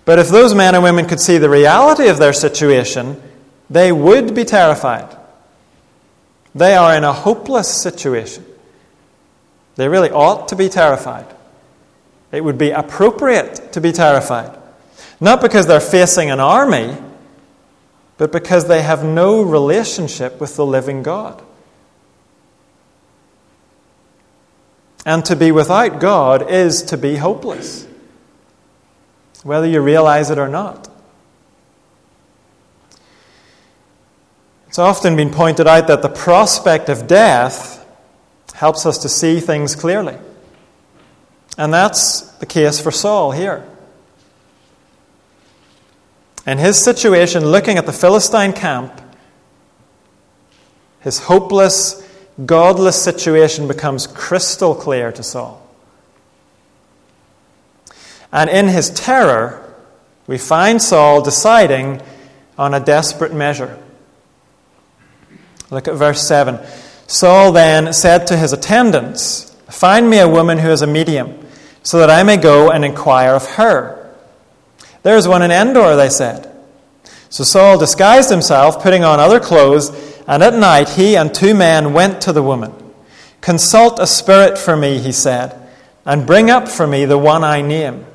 But 0.06 0.18
if 0.18 0.28
those 0.28 0.54
men 0.54 0.74
and 0.74 0.82
women 0.82 1.06
could 1.06 1.20
see 1.20 1.36
the 1.36 1.50
reality 1.50 2.08
of 2.08 2.16
their 2.16 2.32
situation, 2.32 3.20
they 3.68 3.92
would 3.92 4.34
be 4.34 4.44
terrified. 4.44 5.14
They 6.54 6.74
are 6.74 6.94
in 6.94 7.04
a 7.04 7.12
hopeless 7.12 7.68
situation. 7.68 8.46
They 9.76 9.88
really 9.88 10.10
ought 10.10 10.48
to 10.48 10.56
be 10.56 10.68
terrified. 10.68 11.26
It 12.30 12.42
would 12.42 12.58
be 12.58 12.70
appropriate 12.70 13.72
to 13.72 13.80
be 13.80 13.92
terrified. 13.92 14.56
Not 15.20 15.40
because 15.40 15.66
they're 15.66 15.80
facing 15.80 16.30
an 16.30 16.40
army, 16.40 16.96
but 18.18 18.32
because 18.32 18.68
they 18.68 18.82
have 18.82 19.04
no 19.04 19.42
relationship 19.42 20.40
with 20.40 20.56
the 20.56 20.66
living 20.66 21.02
God. 21.02 21.42
And 25.06 25.24
to 25.26 25.36
be 25.36 25.52
without 25.52 26.00
God 26.00 26.50
is 26.50 26.82
to 26.84 26.96
be 26.96 27.16
hopeless, 27.16 27.86
whether 29.42 29.66
you 29.66 29.80
realize 29.80 30.30
it 30.30 30.38
or 30.38 30.48
not. 30.48 30.88
It's 34.68 34.78
often 34.78 35.14
been 35.14 35.30
pointed 35.30 35.68
out 35.68 35.86
that 35.86 36.02
the 36.02 36.08
prospect 36.08 36.88
of 36.88 37.06
death 37.06 37.73
helps 38.54 38.86
us 38.86 38.98
to 38.98 39.08
see 39.08 39.40
things 39.40 39.76
clearly. 39.76 40.16
And 41.58 41.74
that's 41.74 42.22
the 42.38 42.46
case 42.46 42.80
for 42.80 42.90
Saul 42.90 43.32
here. 43.32 43.66
In 46.46 46.58
his 46.58 46.82
situation, 46.82 47.44
looking 47.44 47.78
at 47.78 47.86
the 47.86 47.92
Philistine 47.92 48.52
camp, 48.52 49.00
his 51.00 51.18
hopeless, 51.20 52.06
godless 52.46 53.02
situation 53.02 53.66
becomes 53.68 54.06
crystal 54.06 54.74
clear 54.74 55.10
to 55.12 55.22
Saul. 55.22 55.60
And 58.32 58.48
in 58.48 58.68
his 58.68 58.90
terror, 58.90 59.74
we 60.26 60.38
find 60.38 60.80
Saul 60.80 61.22
deciding 61.22 62.00
on 62.56 62.72
a 62.72 62.80
desperate 62.80 63.32
measure. 63.32 63.78
Look 65.70 65.88
at 65.88 65.94
verse 65.94 66.26
7. 66.26 66.58
Saul 67.14 67.52
then 67.52 67.92
said 67.92 68.26
to 68.26 68.36
his 68.36 68.52
attendants, 68.52 69.54
Find 69.70 70.10
me 70.10 70.18
a 70.18 70.28
woman 70.28 70.58
who 70.58 70.70
is 70.70 70.82
a 70.82 70.86
medium, 70.88 71.46
so 71.84 72.00
that 72.00 72.10
I 72.10 72.24
may 72.24 72.36
go 72.36 72.72
and 72.72 72.84
inquire 72.84 73.34
of 73.34 73.50
her. 73.50 74.12
There 75.04 75.16
is 75.16 75.28
one 75.28 75.40
in 75.40 75.52
Endor, 75.52 75.94
they 75.94 76.08
said. 76.08 76.52
So 77.28 77.44
Saul 77.44 77.78
disguised 77.78 78.30
himself, 78.30 78.82
putting 78.82 79.04
on 79.04 79.20
other 79.20 79.38
clothes, 79.38 79.90
and 80.26 80.42
at 80.42 80.54
night 80.54 80.88
he 80.88 81.16
and 81.16 81.32
two 81.32 81.54
men 81.54 81.92
went 81.92 82.20
to 82.22 82.32
the 82.32 82.42
woman. 82.42 82.72
Consult 83.40 84.00
a 84.00 84.08
spirit 84.08 84.58
for 84.58 84.76
me, 84.76 84.98
he 84.98 85.12
said, 85.12 85.56
and 86.04 86.26
bring 86.26 86.50
up 86.50 86.66
for 86.66 86.84
me 86.84 87.04
the 87.04 87.16
one 87.16 87.44
I 87.44 87.62
name. 87.62 88.06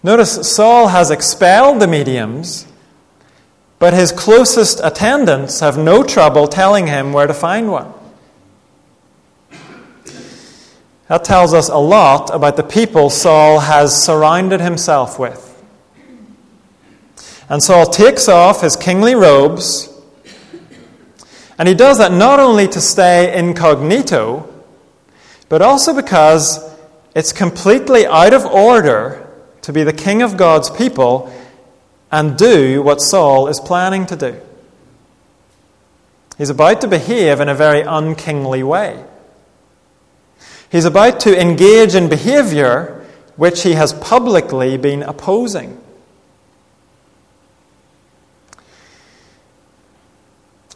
Notice 0.00 0.48
Saul 0.48 0.86
has 0.88 1.10
expelled 1.10 1.80
the 1.80 1.88
mediums, 1.88 2.68
but 3.78 3.92
his 3.92 4.12
closest 4.12 4.80
attendants 4.82 5.60
have 5.60 5.76
no 5.76 6.02
trouble 6.02 6.48
telling 6.48 6.86
him 6.86 7.12
where 7.12 7.26
to 7.26 7.34
find 7.34 7.70
one. 7.70 7.92
That 11.08 11.24
tells 11.24 11.54
us 11.54 11.68
a 11.68 11.76
lot 11.76 12.34
about 12.34 12.56
the 12.56 12.64
people 12.64 13.10
Saul 13.10 13.60
has 13.60 14.02
surrounded 14.02 14.60
himself 14.60 15.18
with. 15.18 15.42
And 17.48 17.62
Saul 17.62 17.86
takes 17.86 18.28
off 18.28 18.62
his 18.62 18.74
kingly 18.74 19.14
robes, 19.14 19.88
and 21.58 21.68
he 21.68 21.74
does 21.74 21.98
that 21.98 22.10
not 22.10 22.40
only 22.40 22.66
to 22.68 22.80
stay 22.80 23.38
incognito, 23.38 24.52
but 25.48 25.62
also 25.62 25.94
because 25.94 26.74
it's 27.14 27.32
completely 27.32 28.04
out 28.04 28.32
of 28.32 28.44
order 28.44 29.28
to 29.62 29.72
be 29.72 29.84
the 29.84 29.92
king 29.92 30.22
of 30.22 30.36
God's 30.36 30.70
people 30.70 31.32
and 32.10 32.36
do 32.36 32.82
what 32.82 33.00
Saul 33.00 33.48
is 33.48 33.60
planning 33.60 34.06
to 34.06 34.16
do. 34.16 34.40
He's 36.38 36.50
about 36.50 36.80
to 36.82 36.88
behave 36.88 37.40
in 37.40 37.48
a 37.48 37.54
very 37.54 37.80
unkingly 37.80 38.62
way. 38.62 39.04
He's 40.70 40.84
about 40.84 41.20
to 41.20 41.40
engage 41.40 41.94
in 41.94 42.08
behavior 42.08 43.06
which 43.36 43.62
he 43.62 43.72
has 43.72 43.92
publicly 43.94 44.76
been 44.76 45.02
opposing. 45.02 45.80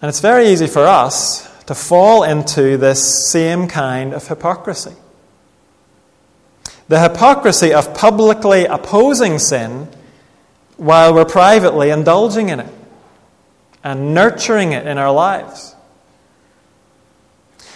And 0.03 0.09
it's 0.09 0.21
very 0.21 0.49
easy 0.49 0.67
for 0.67 0.87
us 0.87 1.47
to 1.65 1.75
fall 1.75 2.23
into 2.23 2.77
this 2.79 3.31
same 3.31 3.69
kind 3.69 4.15
of 4.15 4.27
hypocrisy. 4.27 4.95
The 6.89 7.01
hypocrisy 7.01 7.73
of 7.73 7.95
publicly 7.95 8.65
opposing 8.65 9.39
sin 9.39 9.89
while 10.81 11.13
we're 11.13 11.27
privately 11.27 11.91
indulging 11.91 12.49
in 12.49 12.59
it 12.59 12.75
and 13.85 14.15
nurturing 14.15 14.73
it 14.73 14.87
in 14.87 14.97
our 14.97 15.13
lives. 15.13 15.75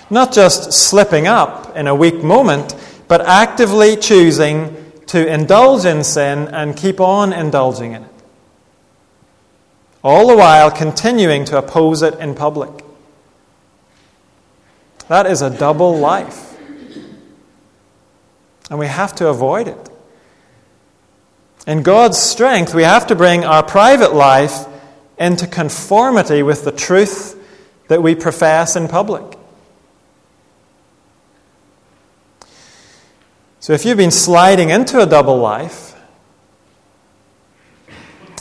Not 0.08 0.32
just 0.32 0.72
slipping 0.72 1.26
up 1.26 1.76
in 1.76 1.86
a 1.86 1.94
weak 1.94 2.24
moment, 2.24 2.74
but 3.06 3.20
actively 3.20 3.96
choosing 3.96 4.74
to 5.08 5.30
indulge 5.30 5.84
in 5.84 6.02
sin 6.02 6.48
and 6.48 6.74
keep 6.74 6.98
on 6.98 7.34
indulging 7.34 7.92
in 7.92 8.04
it. 8.04 8.10
All 10.02 10.26
the 10.26 10.36
while 10.36 10.70
continuing 10.70 11.44
to 11.44 11.58
oppose 11.58 12.00
it 12.00 12.14
in 12.18 12.34
public. 12.34 12.70
That 15.08 15.26
is 15.26 15.42
a 15.42 15.50
double 15.50 15.98
life. 15.98 16.58
And 18.70 18.78
we 18.78 18.86
have 18.86 19.14
to 19.16 19.28
avoid 19.28 19.68
it. 19.68 19.90
In 21.66 21.83
God's 21.83 22.18
strength, 22.18 22.74
we 22.74 22.83
have 22.83 23.07
to 23.07 23.14
bring 23.14 23.44
our 23.44 23.62
private 23.62 24.14
life 24.14 24.66
into 25.18 25.46
conformity 25.46 26.42
with 26.42 26.64
the 26.64 26.72
truth 26.72 27.40
that 27.88 28.03
we 28.03 28.14
profess 28.14 28.77
in 28.77 28.88
public. 28.88 29.38
So 33.61 33.72
if 33.72 33.87
you've 33.87 33.96
been 33.96 34.11
sliding 34.11 34.68
into 34.68 35.00
a 35.00 35.07
double 35.07 35.38
life, 35.38 35.96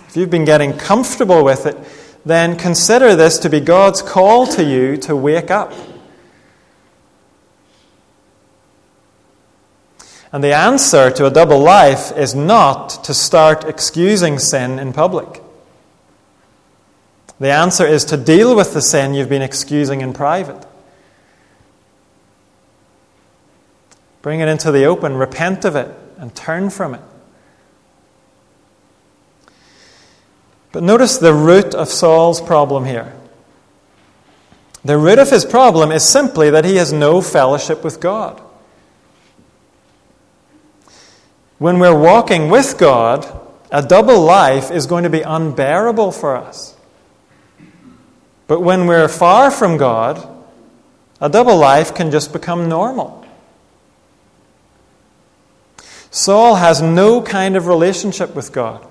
if 0.09 0.17
you've 0.17 0.29
been 0.29 0.43
getting 0.43 0.73
comfortable 0.73 1.45
with 1.45 1.65
it, 1.65 1.77
then 2.25 2.57
consider 2.57 3.15
this 3.15 3.39
to 3.39 3.49
be 3.49 3.61
God's 3.61 4.01
call 4.01 4.47
to 4.47 4.63
you 4.63 4.97
to 4.97 5.15
wake 5.15 5.49
up. 5.49 5.71
And 10.33 10.43
the 10.43 10.53
answer 10.53 11.11
to 11.11 11.27
a 11.27 11.31
double 11.31 11.59
life 11.59 12.11
is 12.17 12.33
not 12.33 13.03
to 13.03 13.13
start 13.13 13.65
excusing 13.65 14.39
sin 14.39 14.79
in 14.79 14.91
public. 14.91 15.41
The 17.39 17.51
answer 17.51 17.85
is 17.85 18.03
to 18.05 18.17
deal 18.17 18.55
with 18.55 18.73
the 18.73 18.81
sin 18.81 19.13
you've 19.13 19.29
been 19.29 19.43
excusing 19.43 20.01
in 20.01 20.11
private. 20.11 20.65
Bring 24.23 24.39
it 24.39 24.47
into 24.47 24.71
the 24.71 24.85
open, 24.85 25.17
repent 25.17 25.65
of 25.65 25.75
it, 25.75 25.95
and 26.17 26.33
turn 26.33 26.71
from 26.71 26.95
it. 26.95 27.01
But 30.71 30.81
notice 30.81 31.17
the 31.17 31.33
root 31.33 31.75
of 31.75 31.89
Saul's 31.89 32.41
problem 32.41 32.85
here. 32.85 33.13
The 34.83 34.97
root 34.97 35.19
of 35.19 35.29
his 35.29 35.45
problem 35.45 35.91
is 35.91 36.03
simply 36.03 36.49
that 36.49 36.65
he 36.65 36.77
has 36.77 36.91
no 36.91 37.21
fellowship 37.21 37.83
with 37.83 37.99
God. 37.99 38.41
When 41.57 41.79
we're 41.79 41.97
walking 41.97 42.49
with 42.49 42.77
God, 42.77 43.25
a 43.71 43.81
double 43.81 44.21
life 44.21 44.71
is 44.71 44.85
going 44.85 45.03
to 45.03 45.09
be 45.09 45.21
unbearable 45.21 46.11
for 46.11 46.35
us. 46.35 46.75
But 48.47 48.61
when 48.61 48.85
we're 48.85 49.07
far 49.07 49.49
from 49.49 49.77
God, 49.77 50.27
a 51.21 51.29
double 51.29 51.57
life 51.57 51.95
can 51.95 52.11
just 52.11 52.33
become 52.33 52.69
normal. 52.69 53.25
Saul 56.11 56.55
has 56.55 56.81
no 56.81 57.21
kind 57.21 57.55
of 57.55 57.65
relationship 57.65 58.35
with 58.35 58.51
God. 58.51 58.85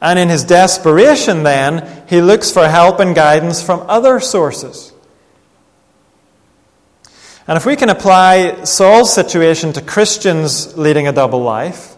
And 0.00 0.18
in 0.18 0.28
his 0.28 0.44
desperation, 0.44 1.42
then, 1.42 2.04
he 2.08 2.20
looks 2.20 2.50
for 2.50 2.68
help 2.68 3.00
and 3.00 3.14
guidance 3.14 3.62
from 3.62 3.84
other 3.88 4.20
sources. 4.20 4.92
And 7.50 7.56
if 7.56 7.66
we 7.66 7.74
can 7.74 7.88
apply 7.88 8.62
Saul's 8.62 9.12
situation 9.12 9.72
to 9.72 9.82
Christians 9.82 10.78
leading 10.78 11.08
a 11.08 11.12
double 11.12 11.42
life, 11.42 11.96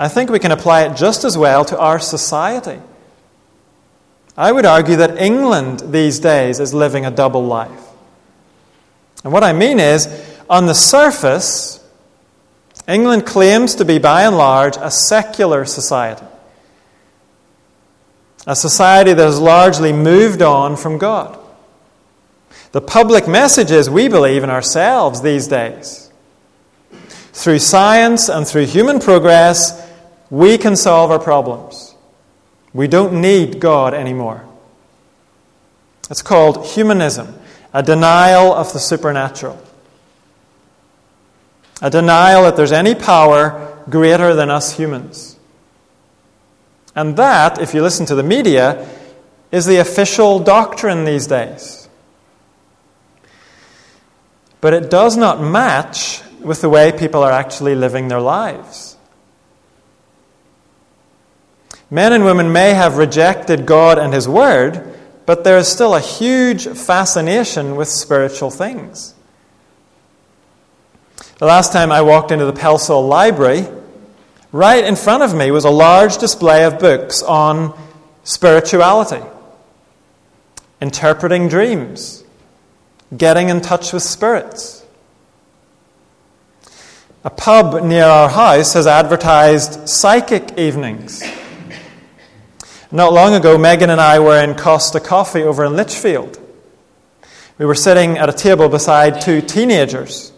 I 0.00 0.08
think 0.08 0.30
we 0.30 0.40
can 0.40 0.50
apply 0.50 0.82
it 0.82 0.96
just 0.96 1.22
as 1.22 1.38
well 1.38 1.64
to 1.66 1.78
our 1.78 2.00
society. 2.00 2.80
I 4.36 4.50
would 4.50 4.66
argue 4.66 4.96
that 4.96 5.16
England 5.16 5.92
these 5.92 6.18
days 6.18 6.58
is 6.58 6.74
living 6.74 7.06
a 7.06 7.10
double 7.12 7.44
life. 7.44 7.86
And 9.22 9.32
what 9.32 9.44
I 9.44 9.52
mean 9.52 9.78
is, 9.78 10.08
on 10.50 10.66
the 10.66 10.74
surface, 10.74 11.78
England 12.88 13.26
claims 13.26 13.76
to 13.76 13.84
be, 13.84 14.00
by 14.00 14.24
and 14.24 14.36
large, 14.36 14.76
a 14.76 14.90
secular 14.90 15.66
society, 15.66 16.26
a 18.44 18.56
society 18.56 19.12
that 19.12 19.24
has 19.24 19.38
largely 19.38 19.92
moved 19.92 20.42
on 20.42 20.74
from 20.76 20.98
God. 20.98 21.37
The 22.72 22.80
public 22.80 23.26
message 23.26 23.70
is 23.70 23.88
we 23.88 24.08
believe 24.08 24.44
in 24.44 24.50
ourselves 24.50 25.22
these 25.22 25.46
days. 25.48 26.10
Through 27.32 27.60
science 27.60 28.28
and 28.28 28.46
through 28.46 28.66
human 28.66 29.00
progress, 29.00 29.86
we 30.30 30.58
can 30.58 30.76
solve 30.76 31.10
our 31.10 31.18
problems. 31.18 31.94
We 32.74 32.88
don't 32.88 33.20
need 33.20 33.60
God 33.60 33.94
anymore. 33.94 34.44
It's 36.10 36.22
called 36.22 36.66
humanism, 36.66 37.34
a 37.72 37.82
denial 37.82 38.52
of 38.52 38.72
the 38.72 38.78
supernatural 38.78 39.62
a 41.80 41.90
denial 41.90 42.44
that 42.44 42.56
there's 42.56 42.72
any 42.72 42.94
power 42.94 43.76
greater 43.88 44.34
than 44.34 44.50
us 44.50 44.76
humans. 44.76 45.36
And 46.94 47.16
that, 47.16 47.60
if 47.60 47.74
you 47.74 47.82
listen 47.82 48.06
to 48.06 48.14
the 48.14 48.22
media, 48.22 48.88
is 49.52 49.66
the 49.66 49.76
official 49.76 50.40
doctrine 50.40 51.04
these 51.04 51.26
days. 51.26 51.87
But 54.60 54.74
it 54.74 54.90
does 54.90 55.16
not 55.16 55.40
match 55.40 56.22
with 56.40 56.60
the 56.60 56.68
way 56.68 56.92
people 56.92 57.22
are 57.22 57.32
actually 57.32 57.74
living 57.74 58.08
their 58.08 58.20
lives. 58.20 58.96
Men 61.90 62.12
and 62.12 62.24
women 62.24 62.52
may 62.52 62.74
have 62.74 62.98
rejected 62.98 63.64
God 63.64 63.98
and 63.98 64.12
His 64.12 64.28
Word, 64.28 64.94
but 65.26 65.44
there 65.44 65.56
is 65.58 65.68
still 65.68 65.94
a 65.94 66.00
huge 66.00 66.66
fascination 66.68 67.76
with 67.76 67.88
spiritual 67.88 68.50
things. 68.50 69.14
The 71.38 71.46
last 71.46 71.72
time 71.72 71.92
I 71.92 72.02
walked 72.02 72.30
into 72.30 72.44
the 72.44 72.52
Pelsall 72.52 73.08
Library, 73.08 73.66
right 74.52 74.84
in 74.84 74.96
front 74.96 75.22
of 75.22 75.34
me 75.34 75.50
was 75.50 75.64
a 75.64 75.70
large 75.70 76.18
display 76.18 76.64
of 76.64 76.78
books 76.78 77.22
on 77.22 77.78
spirituality, 78.24 79.24
interpreting 80.80 81.48
dreams, 81.48 82.24
getting 83.16 83.48
in 83.48 83.60
touch 83.60 83.92
with 83.92 84.02
spirits. 84.02 84.84
A 87.24 87.30
pub 87.30 87.82
near 87.82 88.04
our 88.04 88.28
house 88.28 88.74
has 88.74 88.86
advertised 88.86 89.88
psychic 89.88 90.56
evenings. 90.58 91.22
Not 92.90 93.12
long 93.12 93.34
ago, 93.34 93.58
Megan 93.58 93.90
and 93.90 94.00
I 94.00 94.18
were 94.18 94.42
in 94.42 94.54
Costa 94.54 95.00
Coffee 95.00 95.42
over 95.42 95.64
in 95.64 95.74
Lichfield. 95.76 96.38
We 97.58 97.66
were 97.66 97.74
sitting 97.74 98.16
at 98.16 98.28
a 98.28 98.32
table 98.32 98.68
beside 98.68 99.20
two 99.20 99.42
teenagers, 99.42 100.32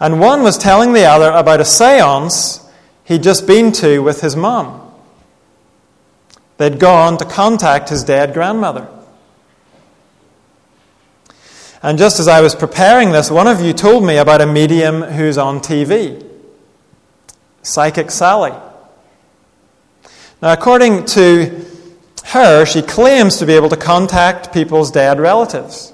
and 0.00 0.20
one 0.20 0.42
was 0.42 0.58
telling 0.58 0.92
the 0.92 1.04
other 1.04 1.30
about 1.30 1.60
a 1.60 1.64
seance 1.64 2.60
he'd 3.04 3.22
just 3.22 3.46
been 3.46 3.72
to 3.72 4.00
with 4.00 4.20
his 4.20 4.34
mom. 4.34 4.92
They'd 6.56 6.78
gone 6.78 7.18
to 7.18 7.24
contact 7.24 7.88
his 7.88 8.04
dead 8.04 8.34
grandmother. 8.34 8.88
And 11.84 11.98
just 11.98 12.18
as 12.18 12.28
I 12.28 12.40
was 12.40 12.54
preparing 12.54 13.12
this, 13.12 13.30
one 13.30 13.46
of 13.46 13.60
you 13.60 13.74
told 13.74 14.06
me 14.06 14.16
about 14.16 14.40
a 14.40 14.46
medium 14.46 15.02
who's 15.02 15.36
on 15.36 15.60
TV 15.60 16.26
Psychic 17.60 18.10
Sally. 18.10 18.52
Now, 20.40 20.54
according 20.54 21.04
to 21.06 21.62
her, 22.24 22.64
she 22.64 22.80
claims 22.80 23.36
to 23.36 23.44
be 23.44 23.52
able 23.52 23.68
to 23.68 23.76
contact 23.76 24.50
people's 24.50 24.90
dead 24.90 25.20
relatives. 25.20 25.92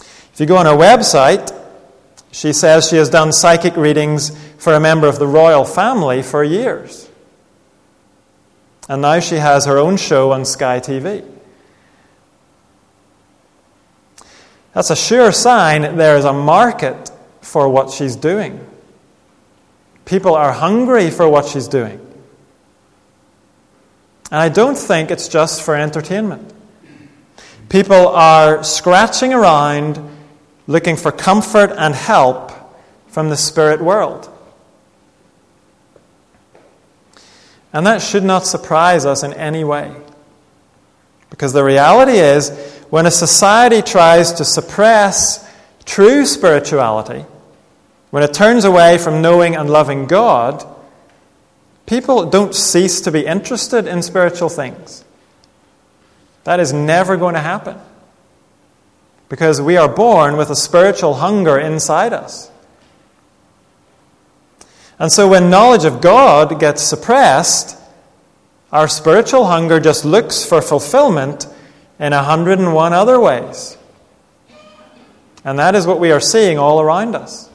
If 0.00 0.40
you 0.40 0.46
go 0.46 0.56
on 0.56 0.66
her 0.66 0.72
website, 0.72 1.48
she 2.32 2.52
says 2.52 2.88
she 2.88 2.96
has 2.96 3.08
done 3.08 3.32
psychic 3.32 3.76
readings 3.76 4.36
for 4.58 4.72
a 4.72 4.80
member 4.80 5.06
of 5.06 5.20
the 5.20 5.28
royal 5.28 5.64
family 5.64 6.24
for 6.24 6.42
years. 6.42 7.08
And 8.88 9.02
now 9.02 9.20
she 9.20 9.36
has 9.36 9.66
her 9.66 9.78
own 9.78 9.96
show 9.96 10.32
on 10.32 10.44
Sky 10.44 10.80
TV. 10.80 11.24
That's 14.74 14.90
a 14.90 14.96
sure 14.96 15.32
sign 15.32 15.96
there 15.96 16.18
is 16.18 16.24
a 16.24 16.32
market 16.32 17.10
for 17.40 17.68
what 17.68 17.90
she's 17.90 18.16
doing. 18.16 18.64
People 20.04 20.34
are 20.34 20.52
hungry 20.52 21.10
for 21.10 21.28
what 21.28 21.46
she's 21.46 21.68
doing. 21.68 22.00
And 24.30 24.40
I 24.40 24.48
don't 24.48 24.76
think 24.76 25.10
it's 25.10 25.28
just 25.28 25.62
for 25.62 25.76
entertainment. 25.76 26.52
People 27.68 28.08
are 28.08 28.62
scratching 28.64 29.32
around 29.32 30.10
looking 30.66 30.96
for 30.96 31.12
comfort 31.12 31.70
and 31.76 31.94
help 31.94 32.52
from 33.08 33.28
the 33.28 33.36
spirit 33.36 33.80
world. 33.80 34.28
And 37.72 37.86
that 37.86 38.02
should 38.02 38.24
not 38.24 38.46
surprise 38.46 39.04
us 39.04 39.22
in 39.22 39.32
any 39.32 39.64
way. 39.64 39.94
Because 41.30 41.52
the 41.52 41.64
reality 41.64 42.18
is, 42.18 42.50
when 42.94 43.06
a 43.06 43.10
society 43.10 43.82
tries 43.82 44.32
to 44.34 44.44
suppress 44.44 45.44
true 45.84 46.24
spirituality, 46.24 47.26
when 48.10 48.22
it 48.22 48.32
turns 48.32 48.64
away 48.64 48.98
from 48.98 49.20
knowing 49.20 49.56
and 49.56 49.68
loving 49.68 50.06
God, 50.06 50.64
People 51.86 52.30
don't 52.30 52.54
cease 52.54 53.00
to 53.02 53.12
be 53.12 53.26
interested 53.26 53.86
in 53.86 54.02
spiritual 54.02 54.48
things. 54.48 55.04
That 56.44 56.60
is 56.60 56.72
never 56.72 57.16
going 57.16 57.34
to 57.34 57.40
happen. 57.40 57.78
Because 59.28 59.60
we 59.60 59.76
are 59.76 59.88
born 59.88 60.36
with 60.36 60.50
a 60.50 60.56
spiritual 60.56 61.14
hunger 61.14 61.58
inside 61.58 62.12
us. 62.12 62.50
And 64.98 65.12
so 65.12 65.28
when 65.28 65.50
knowledge 65.50 65.84
of 65.84 66.00
God 66.00 66.58
gets 66.60 66.82
suppressed, 66.82 67.76
our 68.72 68.88
spiritual 68.88 69.46
hunger 69.46 69.80
just 69.80 70.04
looks 70.04 70.44
for 70.44 70.62
fulfillment 70.62 71.46
in 71.98 72.12
101 72.12 72.92
other 72.92 73.20
ways. 73.20 73.76
And 75.44 75.58
that 75.58 75.74
is 75.74 75.86
what 75.86 76.00
we 76.00 76.10
are 76.10 76.20
seeing 76.20 76.58
all 76.58 76.80
around 76.80 77.14
us. 77.14 77.50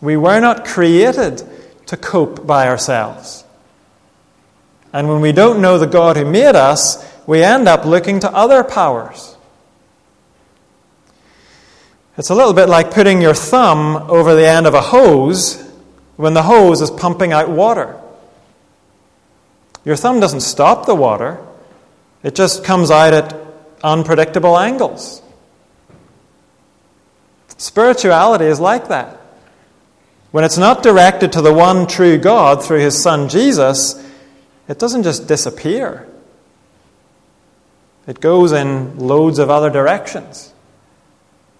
We 0.00 0.16
were 0.16 0.40
not 0.40 0.64
created 0.64 1.42
to 1.86 1.96
cope 1.96 2.46
by 2.46 2.68
ourselves. 2.68 3.44
And 4.92 5.08
when 5.08 5.20
we 5.20 5.32
don't 5.32 5.62
know 5.62 5.78
the 5.78 5.86
God 5.86 6.16
who 6.16 6.24
made 6.24 6.56
us, 6.56 7.08
we 7.26 7.42
end 7.42 7.68
up 7.68 7.84
looking 7.84 8.20
to 8.20 8.32
other 8.32 8.64
powers. 8.64 9.36
It's 12.18 12.28
a 12.28 12.34
little 12.34 12.52
bit 12.52 12.68
like 12.68 12.90
putting 12.90 13.22
your 13.22 13.34
thumb 13.34 13.96
over 14.10 14.34
the 14.34 14.46
end 14.46 14.66
of 14.66 14.74
a 14.74 14.82
hose 14.82 15.62
when 16.16 16.34
the 16.34 16.42
hose 16.42 16.82
is 16.82 16.90
pumping 16.90 17.32
out 17.32 17.48
water. 17.48 17.98
Your 19.84 19.96
thumb 19.96 20.20
doesn't 20.20 20.40
stop 20.40 20.84
the 20.84 20.94
water, 20.94 21.44
it 22.22 22.34
just 22.34 22.64
comes 22.64 22.90
out 22.90 23.12
at 23.12 23.36
unpredictable 23.82 24.58
angles. 24.58 25.22
Spirituality 27.56 28.46
is 28.46 28.60
like 28.60 28.88
that. 28.88 29.20
When 30.30 30.44
it's 30.44 30.58
not 30.58 30.82
directed 30.82 31.32
to 31.32 31.42
the 31.42 31.52
one 31.52 31.86
true 31.86 32.18
God 32.18 32.64
through 32.64 32.80
his 32.80 33.00
Son 33.00 33.28
Jesus, 33.28 34.02
it 34.66 34.78
doesn't 34.78 35.02
just 35.02 35.28
disappear. 35.28 36.08
It 38.06 38.20
goes 38.20 38.52
in 38.52 38.98
loads 38.98 39.38
of 39.38 39.50
other 39.50 39.70
directions, 39.70 40.52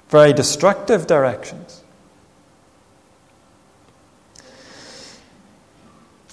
very 0.08 0.32
destructive 0.32 1.06
directions. 1.06 1.82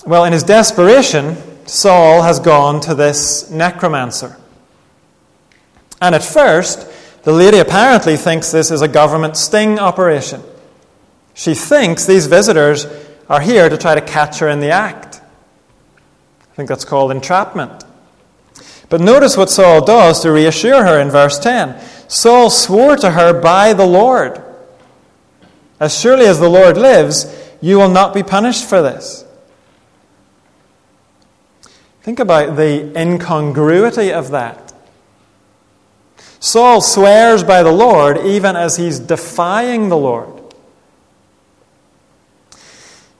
Well, 0.05 0.23
in 0.25 0.33
his 0.33 0.43
desperation, 0.43 1.35
Saul 1.69 2.23
has 2.23 2.39
gone 2.39 2.81
to 2.81 2.95
this 2.95 3.49
necromancer. 3.51 4.35
And 6.01 6.15
at 6.15 6.23
first, 6.23 6.87
the 7.23 7.31
lady 7.31 7.59
apparently 7.59 8.17
thinks 8.17 8.51
this 8.51 8.71
is 8.71 8.81
a 8.81 8.87
government 8.87 9.37
sting 9.37 9.77
operation. 9.77 10.41
She 11.33 11.53
thinks 11.53 12.05
these 12.05 12.27
visitors 12.27 12.87
are 13.29 13.39
here 13.39 13.69
to 13.69 13.77
try 13.77 13.95
to 13.95 14.01
catch 14.01 14.39
her 14.39 14.49
in 14.49 14.61
the 14.61 14.71
act. 14.71 15.21
I 16.41 16.55
think 16.55 16.69
that's 16.69 16.85
called 16.85 17.11
entrapment. 17.11 17.83
But 18.89 19.01
notice 19.01 19.37
what 19.37 19.51
Saul 19.51 19.85
does 19.85 20.21
to 20.21 20.31
reassure 20.31 20.83
her 20.83 20.99
in 20.99 21.11
verse 21.11 21.37
10. 21.37 21.79
Saul 22.07 22.49
swore 22.49 22.95
to 22.97 23.11
her 23.11 23.39
by 23.39 23.73
the 23.73 23.85
Lord, 23.85 24.41
As 25.79 25.97
surely 25.97 26.25
as 26.25 26.39
the 26.39 26.49
Lord 26.49 26.75
lives, 26.77 27.27
you 27.61 27.77
will 27.77 27.89
not 27.89 28.13
be 28.13 28.23
punished 28.23 28.67
for 28.67 28.81
this. 28.81 29.23
Think 32.01 32.19
about 32.19 32.55
the 32.55 32.99
incongruity 32.99 34.11
of 34.11 34.31
that. 34.31 34.73
Saul 36.39 36.81
swears 36.81 37.43
by 37.43 37.63
the 37.63 37.71
Lord 37.71 38.17
even 38.25 38.55
as 38.55 38.77
he's 38.77 38.99
defying 38.99 39.89
the 39.89 39.97
Lord. 39.97 40.41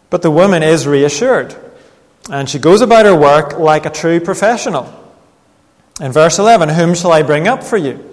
But 0.09 0.21
the 0.21 0.31
woman 0.31 0.63
is 0.63 0.87
reassured, 0.87 1.55
and 2.31 2.49
she 2.49 2.57
goes 2.57 2.81
about 2.81 3.05
her 3.05 3.15
work 3.15 3.59
like 3.59 3.85
a 3.85 3.91
true 3.91 4.19
professional. 4.19 4.95
In 5.99 6.11
verse 6.11 6.39
11, 6.39 6.69
Whom 6.69 6.95
shall 6.95 7.11
I 7.11 7.21
bring 7.21 7.47
up 7.47 7.63
for 7.63 7.77
you? 7.77 8.05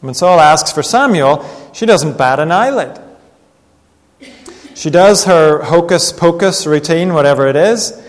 When 0.00 0.14
Saul 0.14 0.40
asks 0.40 0.72
for 0.72 0.82
Samuel, 0.82 1.44
she 1.72 1.86
doesn't 1.86 2.18
bat 2.18 2.40
an 2.40 2.50
eyelid. 2.50 3.00
She 4.74 4.90
does 4.90 5.24
her 5.24 5.62
hocus 5.62 6.12
pocus 6.12 6.66
routine, 6.66 7.14
whatever 7.14 7.46
it 7.46 7.56
is, 7.56 8.02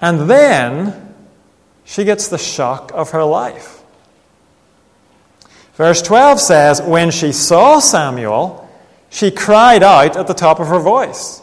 and 0.00 0.28
then 0.28 1.14
she 1.84 2.04
gets 2.04 2.28
the 2.28 2.38
shock 2.38 2.90
of 2.94 3.10
her 3.10 3.24
life. 3.24 3.82
Verse 5.74 6.02
12 6.02 6.40
says, 6.40 6.82
When 6.82 7.10
she 7.10 7.32
saw 7.32 7.78
Samuel, 7.78 8.68
she 9.10 9.30
cried 9.30 9.82
out 9.82 10.16
at 10.16 10.26
the 10.26 10.34
top 10.34 10.58
of 10.58 10.68
her 10.68 10.80
voice. 10.80 11.42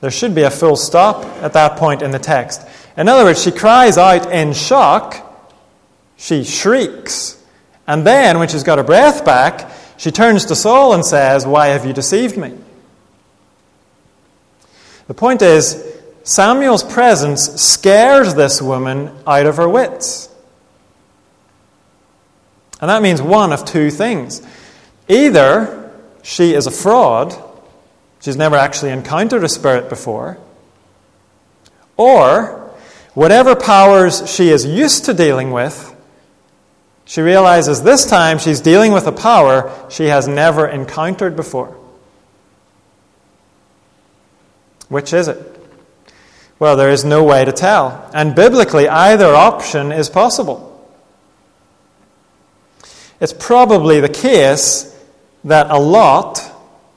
There 0.00 0.10
should 0.10 0.34
be 0.34 0.42
a 0.42 0.50
full 0.50 0.76
stop 0.76 1.24
at 1.42 1.52
that 1.54 1.76
point 1.76 2.02
in 2.02 2.10
the 2.10 2.18
text. 2.18 2.66
In 2.96 3.08
other 3.08 3.24
words, 3.24 3.42
she 3.42 3.50
cries 3.50 3.98
out 3.98 4.30
in 4.32 4.52
shock, 4.52 5.22
she 6.16 6.44
shrieks, 6.44 7.42
and 7.86 8.06
then, 8.06 8.38
when 8.38 8.48
she's 8.48 8.64
got 8.64 8.78
her 8.78 8.84
breath 8.84 9.24
back, 9.24 9.70
she 9.96 10.10
turns 10.10 10.44
to 10.46 10.56
Saul 10.56 10.92
and 10.94 11.04
says, 11.04 11.46
Why 11.46 11.68
have 11.68 11.86
you 11.86 11.92
deceived 11.92 12.36
me? 12.36 12.52
The 15.06 15.14
point 15.14 15.40
is, 15.40 15.95
Samuel's 16.26 16.82
presence 16.82 17.62
scares 17.62 18.34
this 18.34 18.60
woman 18.60 19.12
out 19.28 19.46
of 19.46 19.58
her 19.58 19.68
wits. 19.68 20.28
And 22.80 22.90
that 22.90 23.00
means 23.00 23.22
one 23.22 23.52
of 23.52 23.64
two 23.64 23.92
things. 23.92 24.42
Either 25.06 25.88
she 26.24 26.52
is 26.52 26.66
a 26.66 26.72
fraud, 26.72 27.32
she's 28.20 28.36
never 28.36 28.56
actually 28.56 28.90
encountered 28.90 29.44
a 29.44 29.48
spirit 29.48 29.88
before, 29.88 30.36
or 31.96 32.74
whatever 33.14 33.54
powers 33.54 34.28
she 34.28 34.48
is 34.48 34.66
used 34.66 35.04
to 35.04 35.14
dealing 35.14 35.52
with, 35.52 35.94
she 37.04 37.20
realizes 37.20 37.82
this 37.82 38.04
time 38.04 38.40
she's 38.40 38.60
dealing 38.60 38.90
with 38.90 39.06
a 39.06 39.12
power 39.12 39.72
she 39.88 40.06
has 40.06 40.26
never 40.26 40.66
encountered 40.66 41.36
before. 41.36 41.76
Which 44.88 45.12
is 45.12 45.28
it? 45.28 45.55
Well, 46.58 46.76
there 46.76 46.90
is 46.90 47.04
no 47.04 47.22
way 47.22 47.44
to 47.44 47.52
tell. 47.52 48.10
And 48.14 48.34
biblically, 48.34 48.88
either 48.88 49.34
option 49.34 49.92
is 49.92 50.08
possible. 50.08 50.72
It's 53.20 53.32
probably 53.32 54.00
the 54.00 54.08
case 54.08 54.94
that 55.44 55.70
a 55.70 55.78
lot, 55.78 56.40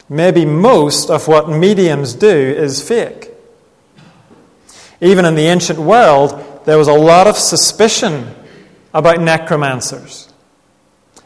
maybe 0.07 0.45
most, 0.45 1.09
of 1.09 1.27
what 1.27 1.49
mediums 1.49 2.13
do 2.13 2.27
is 2.27 2.81
fake. 2.81 3.31
Even 5.01 5.25
in 5.25 5.35
the 5.35 5.43
ancient 5.43 5.79
world, 5.79 6.61
there 6.65 6.77
was 6.77 6.87
a 6.87 6.93
lot 6.93 7.27
of 7.27 7.37
suspicion 7.37 8.33
about 8.93 9.21
necromancers. 9.21 10.31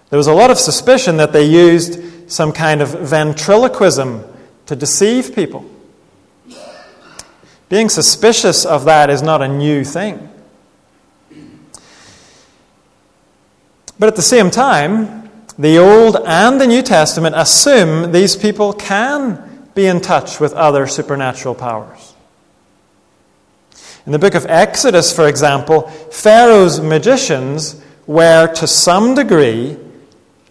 There 0.10 0.17
was 0.17 0.28
a 0.28 0.34
lot 0.34 0.52
of 0.52 0.60
suspicion 0.60 1.17
that 1.17 1.34
they 1.34 1.46
used 1.46 2.32
some 2.32 2.52
kind 2.52 2.82
of 2.82 2.89
ventriloquism 2.89 4.24
to 4.67 4.76
deceive 4.76 5.34
people. 5.34 5.65
Being 7.74 7.90
suspicious 7.90 8.68
of 8.68 8.86
that 8.86 9.10
is 9.10 9.24
not 9.24 9.42
a 9.42 9.48
new 9.48 9.84
thing. 9.84 10.30
But 13.98 14.10
at 14.10 14.16
the 14.16 14.22
same 14.22 14.52
time, 14.52 15.32
the 15.58 15.80
Old 15.80 16.18
and 16.24 16.62
the 16.62 16.68
New 16.68 16.84
Testament 16.84 17.36
assume 17.36 18.12
these 18.12 18.36
people 18.36 18.74
can 18.74 19.70
be 19.74 19.88
in 19.88 20.02
touch 20.02 20.40
with 20.40 20.54
other 20.54 20.86
supernatural 20.86 21.56
powers. 21.56 22.14
In 24.06 24.12
the 24.12 24.20
book 24.20 24.36
of 24.36 24.46
Exodus, 24.46 25.12
for 25.12 25.28
example, 25.28 25.90
Pharaoh's 26.12 26.80
magicians 26.80 27.82
were 28.06 28.54
to 28.54 28.68
some 28.68 29.16
degree 29.16 29.80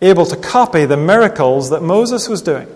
able 0.01 0.27
to 0.27 0.37
copy 0.37 0.87
the 0.87 0.97
miracles 0.97 1.71
that 1.71 1.85
Moses 1.85 2.29
was 2.29 2.43
doing. 2.43 2.67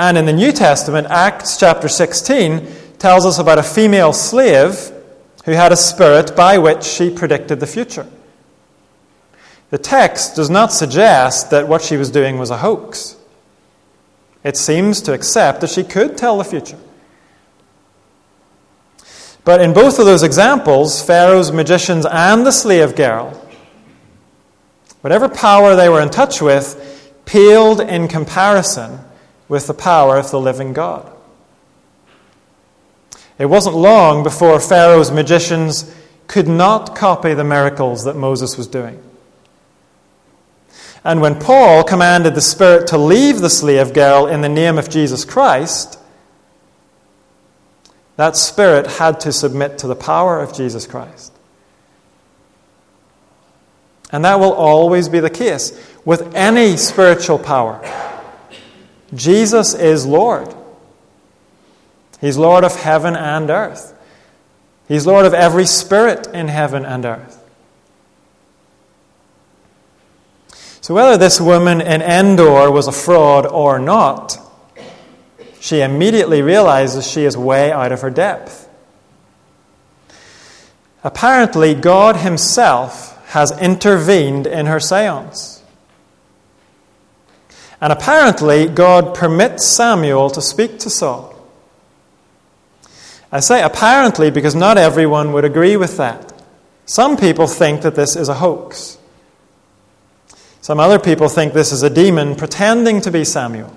And 0.00 0.16
in 0.16 0.24
the 0.24 0.32
New 0.32 0.50
Testament, 0.50 1.08
Acts 1.10 1.58
chapter 1.58 1.86
16 1.86 2.66
tells 2.98 3.26
us 3.26 3.38
about 3.38 3.58
a 3.58 3.62
female 3.62 4.14
slave 4.14 4.90
who 5.44 5.52
had 5.52 5.72
a 5.72 5.76
spirit 5.76 6.34
by 6.34 6.56
which 6.56 6.84
she 6.84 7.10
predicted 7.10 7.60
the 7.60 7.66
future. 7.66 8.06
The 9.68 9.76
text 9.76 10.36
does 10.36 10.48
not 10.48 10.72
suggest 10.72 11.50
that 11.50 11.68
what 11.68 11.82
she 11.82 11.98
was 11.98 12.10
doing 12.10 12.38
was 12.38 12.48
a 12.48 12.56
hoax. 12.56 13.14
It 14.42 14.56
seems 14.56 15.02
to 15.02 15.12
accept 15.12 15.60
that 15.60 15.68
she 15.68 15.84
could 15.84 16.16
tell 16.16 16.38
the 16.38 16.44
future. 16.44 16.78
But 19.44 19.60
in 19.60 19.74
both 19.74 19.98
of 19.98 20.06
those 20.06 20.22
examples, 20.22 21.02
Pharaoh's 21.02 21.52
magicians 21.52 22.06
and 22.06 22.46
the 22.46 22.52
slave 22.52 22.96
girl, 22.96 23.32
whatever 25.02 25.28
power 25.28 25.76
they 25.76 25.90
were 25.90 26.00
in 26.00 26.08
touch 26.08 26.40
with, 26.40 27.12
paled 27.26 27.82
in 27.82 28.08
comparison 28.08 29.00
with 29.50 29.66
the 29.66 29.74
power 29.74 30.16
of 30.16 30.30
the 30.30 30.40
living 30.40 30.72
God. 30.72 31.12
It 33.36 33.46
wasn't 33.46 33.74
long 33.74 34.22
before 34.22 34.60
Pharaoh's 34.60 35.10
magicians 35.10 35.92
could 36.28 36.46
not 36.46 36.94
copy 36.94 37.34
the 37.34 37.42
miracles 37.42 38.04
that 38.04 38.14
Moses 38.14 38.56
was 38.56 38.68
doing. 38.68 39.02
And 41.02 41.20
when 41.20 41.40
Paul 41.40 41.82
commanded 41.82 42.36
the 42.36 42.40
Spirit 42.40 42.86
to 42.88 42.98
leave 42.98 43.40
the 43.40 43.50
slave 43.50 43.92
girl 43.92 44.28
in 44.28 44.40
the 44.40 44.48
name 44.48 44.78
of 44.78 44.88
Jesus 44.88 45.24
Christ, 45.24 45.98
that 48.14 48.36
Spirit 48.36 48.86
had 48.86 49.18
to 49.20 49.32
submit 49.32 49.78
to 49.78 49.88
the 49.88 49.96
power 49.96 50.40
of 50.40 50.54
Jesus 50.54 50.86
Christ. 50.86 51.32
And 54.12 54.24
that 54.24 54.38
will 54.38 54.52
always 54.52 55.08
be 55.08 55.18
the 55.18 55.30
case 55.30 55.72
with 56.04 56.36
any 56.36 56.76
spiritual 56.76 57.38
power. 57.40 57.80
Jesus 59.14 59.74
is 59.74 60.06
Lord. 60.06 60.54
He's 62.20 62.36
Lord 62.36 62.64
of 62.64 62.76
heaven 62.76 63.16
and 63.16 63.50
earth. 63.50 63.94
He's 64.86 65.06
Lord 65.06 65.26
of 65.26 65.34
every 65.34 65.66
spirit 65.66 66.26
in 66.28 66.48
heaven 66.48 66.84
and 66.84 67.04
earth. 67.04 67.36
So, 70.82 70.94
whether 70.94 71.16
this 71.16 71.40
woman 71.40 71.80
in 71.80 72.02
Endor 72.02 72.70
was 72.70 72.88
a 72.88 72.92
fraud 72.92 73.46
or 73.46 73.78
not, 73.78 74.38
she 75.60 75.80
immediately 75.80 76.42
realizes 76.42 77.06
she 77.06 77.24
is 77.24 77.36
way 77.36 77.70
out 77.70 77.92
of 77.92 78.00
her 78.00 78.10
depth. 78.10 78.68
Apparently, 81.04 81.74
God 81.74 82.16
Himself 82.16 83.16
has 83.28 83.56
intervened 83.60 84.46
in 84.46 84.66
her 84.66 84.80
seance. 84.80 85.59
And 87.80 87.92
apparently, 87.92 88.68
God 88.68 89.14
permits 89.14 89.66
Samuel 89.66 90.30
to 90.30 90.42
speak 90.42 90.78
to 90.80 90.90
Saul. 90.90 91.34
I 93.32 93.40
say 93.40 93.62
apparently 93.62 94.30
because 94.30 94.54
not 94.54 94.76
everyone 94.76 95.32
would 95.32 95.44
agree 95.44 95.76
with 95.76 95.96
that. 95.96 96.32
Some 96.84 97.16
people 97.16 97.46
think 97.46 97.82
that 97.82 97.94
this 97.94 98.16
is 98.16 98.28
a 98.28 98.34
hoax. 98.34 98.98
Some 100.60 100.78
other 100.78 100.98
people 100.98 101.28
think 101.28 101.52
this 101.52 101.72
is 101.72 101.82
a 101.82 101.90
demon 101.90 102.36
pretending 102.36 103.00
to 103.02 103.10
be 103.10 103.24
Samuel. 103.24 103.74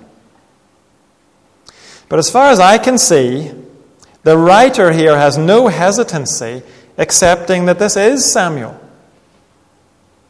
But 2.08 2.18
as 2.18 2.30
far 2.30 2.50
as 2.50 2.60
I 2.60 2.78
can 2.78 2.98
see, 2.98 3.52
the 4.22 4.36
writer 4.36 4.92
here 4.92 5.16
has 5.16 5.36
no 5.36 5.68
hesitancy 5.68 6.62
accepting 6.98 7.66
that 7.66 7.78
this 7.78 7.96
is 7.96 8.30
Samuel. 8.30 8.80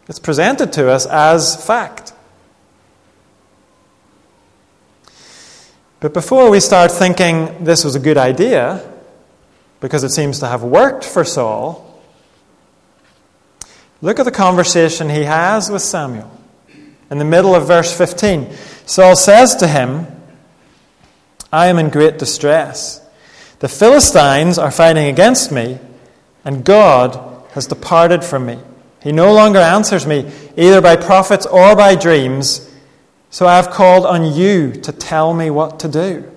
It's 0.09 0.19
presented 0.19 0.73
to 0.75 0.91
us 0.91 1.07
as 1.07 1.65
fact. 1.65 2.14
But 6.05 6.13
before 6.13 6.51
we 6.51 6.61
start 6.61 6.93
thinking 6.93 7.65
this 7.65 7.83
was 7.83 7.95
a 7.95 7.99
good 7.99 8.19
idea, 8.19 8.87
because 9.81 10.05
it 10.05 10.11
seems 10.11 10.39
to 10.41 10.47
have 10.47 10.63
worked 10.63 11.03
for 11.03 11.25
Saul, 11.25 11.99
look 14.03 14.19
at 14.19 14.25
the 14.25 14.31
conversation 14.31 15.09
he 15.09 15.23
has 15.23 15.71
with 15.71 15.81
Samuel. 15.81 16.31
In 17.11 17.17
the 17.17 17.25
middle 17.25 17.55
of 17.55 17.67
verse 17.67 17.97
15, 17.97 18.53
Saul 18.85 19.17
says 19.17 19.57
to 19.57 19.67
him, 19.67 20.07
I 21.51 21.69
am 21.69 21.79
in 21.79 21.89
great 21.89 22.19
distress. 22.19 23.01
The 23.61 23.69
Philistines 23.71 24.59
are 24.59 24.71
fighting 24.71 25.07
against 25.07 25.51
me, 25.53 25.79
and 26.45 26.67
God 26.67 27.47
has 27.53 27.67
departed 27.67 28.23
from 28.23 28.45
me. 28.45 28.59
He 29.03 29.11
no 29.11 29.33
longer 29.33 29.59
answers 29.59 30.07
me, 30.07 30.31
either 30.55 30.83
by 30.83 30.97
prophets 30.97 31.47
or 31.47 31.75
by 31.75 31.95
dreams. 31.95 32.71
So 33.35 33.49
I 33.49 33.57
have 33.57 33.71
called 33.71 34.07
on 34.07 34.33
you 34.33 34.71
to 34.71 34.93
tell 34.93 35.35
me 35.35 35.51
what 35.51 35.81
to 35.81 35.89
do. 35.89 36.31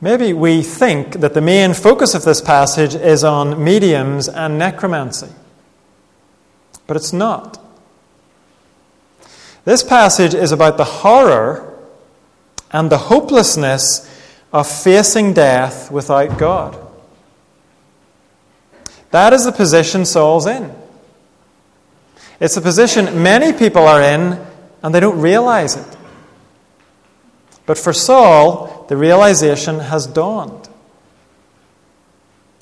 Maybe 0.00 0.32
we 0.32 0.62
think 0.62 1.14
that 1.14 1.34
the 1.34 1.40
main 1.40 1.74
focus 1.74 2.14
of 2.14 2.22
this 2.24 2.40
passage 2.40 2.94
is 2.94 3.24
on 3.24 3.64
mediums 3.64 4.28
and 4.28 4.60
necromancy, 4.60 5.30
but 6.86 6.96
it's 6.96 7.12
not. 7.12 7.60
This 9.64 9.82
passage 9.82 10.32
is 10.32 10.52
about 10.52 10.76
the 10.76 10.84
horror 10.84 11.76
and 12.70 12.92
the 12.92 12.98
hopelessness 12.98 14.08
of 14.52 14.70
facing 14.70 15.32
death 15.32 15.90
without 15.90 16.38
God. 16.38 16.78
That 19.10 19.32
is 19.32 19.46
the 19.46 19.50
position 19.50 20.04
Saul's 20.04 20.46
in. 20.46 20.72
It's 22.42 22.56
a 22.56 22.60
position 22.60 23.22
many 23.22 23.52
people 23.52 23.86
are 23.86 24.02
in 24.02 24.36
and 24.82 24.92
they 24.92 24.98
don't 24.98 25.20
realize 25.20 25.76
it. 25.76 25.96
But 27.66 27.78
for 27.78 27.92
Saul, 27.92 28.84
the 28.88 28.96
realization 28.96 29.78
has 29.78 30.08
dawned. 30.08 30.68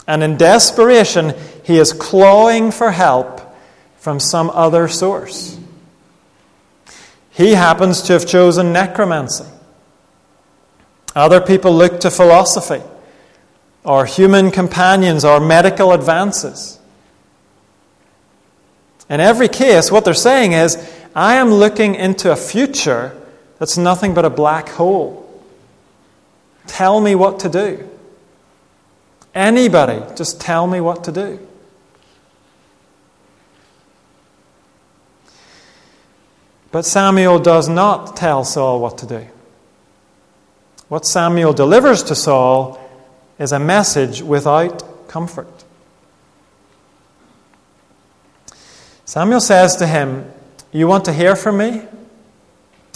And 0.07 0.23
in 0.23 0.37
desperation, 0.37 1.33
he 1.65 1.79
is 1.79 1.95
clawing 1.95 2.73
for 2.73 2.91
help 2.91 3.41
from 3.97 4.21
some 4.21 4.51
other 4.51 4.87
source. 4.87 5.59
He 7.31 7.53
happens 7.53 8.03
to 8.03 8.13
have 8.13 8.27
chosen 8.27 8.75
necromancy. 8.75 9.47
Other 11.17 11.41
people 11.41 11.75
look 11.75 12.01
to 12.01 12.11
philosophy, 12.11 12.83
or 13.83 14.05
human 14.05 14.51
companions, 14.51 15.25
or 15.25 15.41
medical 15.41 15.93
advances. 15.93 16.80
In 19.11 19.19
every 19.21 19.49
case, 19.49 19.91
what 19.91 20.05
they're 20.05 20.15
saying 20.15 20.53
is, 20.53 20.79
I 21.15 21.35
am 21.35 21.51
looking 21.51 21.97
into 21.97 22.31
a 22.31 22.37
future 22.37 23.15
that's 23.59 23.77
nothing 23.77 24.15
but 24.15 24.25
a 24.25 24.31
black 24.31 24.69
hole. 24.69 25.27
Tell 26.69 27.01
me 27.01 27.17
what 27.17 27.41
to 27.41 27.49
do. 27.49 27.91
Anybody, 29.35 30.01
just 30.17 30.41
tell 30.41 30.67
me 30.67 30.81
what 30.81 31.05
to 31.05 31.13
do. 31.13 31.39
But 36.71 36.85
Samuel 36.85 37.41
does 37.41 37.69
not 37.69 38.17
tell 38.17 38.45
Saul 38.45 38.81
what 38.81 38.99
to 38.99 39.07
do. 39.07 39.27
What 40.89 41.05
Samuel 41.05 41.53
delivers 41.53 42.05
to 42.05 42.15
Saul 42.15 42.81
is 43.41 43.51
a 43.51 43.59
message 43.59 44.23
without 44.23 45.09
comfort. 45.09 45.60
Samuel 49.11 49.41
says 49.41 49.75
to 49.75 49.89
him, 49.89 50.25
You 50.71 50.87
want 50.87 51.07
to 51.07 51.13
hear 51.13 51.35
from 51.35 51.59
me? 51.59 51.83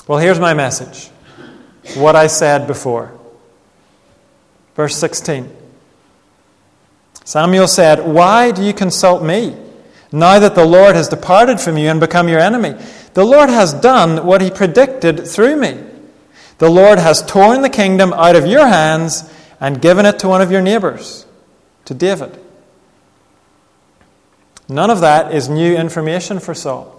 Well, 0.06 0.20
here's 0.20 0.38
my 0.38 0.54
message 0.54 1.08
what 1.96 2.14
I 2.14 2.28
said 2.28 2.68
before. 2.68 3.18
Verse 4.76 4.96
16 4.96 5.50
Samuel 7.24 7.66
said, 7.66 8.06
Why 8.06 8.52
do 8.52 8.62
you 8.62 8.72
consult 8.72 9.24
me, 9.24 9.56
now 10.12 10.38
that 10.38 10.54
the 10.54 10.64
Lord 10.64 10.94
has 10.94 11.08
departed 11.08 11.58
from 11.60 11.76
you 11.76 11.88
and 11.88 11.98
become 11.98 12.28
your 12.28 12.38
enemy? 12.38 12.76
The 13.14 13.24
Lord 13.24 13.48
has 13.48 13.74
done 13.74 14.24
what 14.24 14.40
he 14.40 14.52
predicted 14.52 15.26
through 15.26 15.56
me. 15.56 15.82
The 16.58 16.70
Lord 16.70 17.00
has 17.00 17.26
torn 17.26 17.62
the 17.62 17.68
kingdom 17.68 18.12
out 18.12 18.36
of 18.36 18.46
your 18.46 18.68
hands 18.68 19.28
and 19.58 19.82
given 19.82 20.06
it 20.06 20.20
to 20.20 20.28
one 20.28 20.42
of 20.42 20.52
your 20.52 20.62
neighbors, 20.62 21.26
to 21.86 21.92
David. 21.92 22.38
None 24.68 24.90
of 24.90 25.00
that 25.00 25.34
is 25.34 25.48
new 25.48 25.76
information 25.76 26.40
for 26.40 26.54
Saul. 26.54 26.90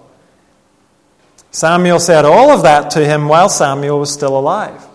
Samuel 1.51 1.99
said 1.99 2.25
all 2.25 2.51
of 2.51 2.63
that 2.63 2.91
to 2.91 3.05
him 3.05 3.27
while 3.27 3.49
Samuel 3.49 3.99
was 3.99 4.11
still 4.11 4.37
alive. 4.37 4.85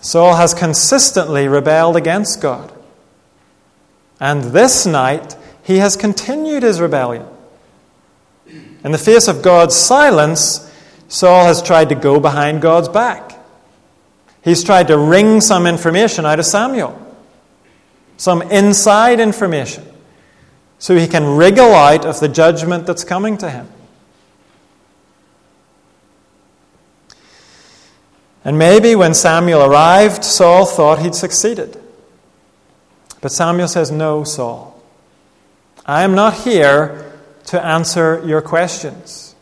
Saul 0.00 0.34
has 0.36 0.54
consistently 0.54 1.46
rebelled 1.46 1.96
against 1.96 2.40
God. 2.40 2.72
And 4.18 4.44
this 4.44 4.86
night, 4.86 5.36
he 5.62 5.78
has 5.78 5.96
continued 5.96 6.62
his 6.62 6.80
rebellion. 6.80 7.26
In 8.84 8.92
the 8.92 8.98
face 8.98 9.28
of 9.28 9.42
God's 9.42 9.76
silence, 9.76 10.70
Saul 11.08 11.44
has 11.44 11.62
tried 11.62 11.90
to 11.90 11.94
go 11.94 12.18
behind 12.18 12.62
God's 12.62 12.88
back. 12.88 13.32
He's 14.42 14.64
tried 14.64 14.88
to 14.88 14.98
wring 14.98 15.40
some 15.40 15.66
information 15.66 16.26
out 16.26 16.38
of 16.38 16.46
Samuel, 16.46 16.99
some 18.20 18.42
inside 18.42 19.18
information, 19.18 19.82
so 20.78 20.94
he 20.94 21.08
can 21.08 21.24
wriggle 21.24 21.72
out 21.72 22.04
of 22.04 22.20
the 22.20 22.28
judgment 22.28 22.86
that's 22.86 23.02
coming 23.02 23.38
to 23.38 23.48
him. 23.48 23.66
And 28.44 28.58
maybe 28.58 28.94
when 28.94 29.14
Samuel 29.14 29.62
arrived, 29.62 30.22
Saul 30.22 30.66
thought 30.66 30.98
he'd 30.98 31.14
succeeded. 31.14 31.80
But 33.22 33.32
Samuel 33.32 33.68
says, 33.68 33.90
No, 33.90 34.24
Saul. 34.24 34.78
I 35.86 36.02
am 36.02 36.14
not 36.14 36.34
here 36.34 37.18
to 37.46 37.64
answer 37.64 38.22
your 38.26 38.42
questions. 38.42 39.34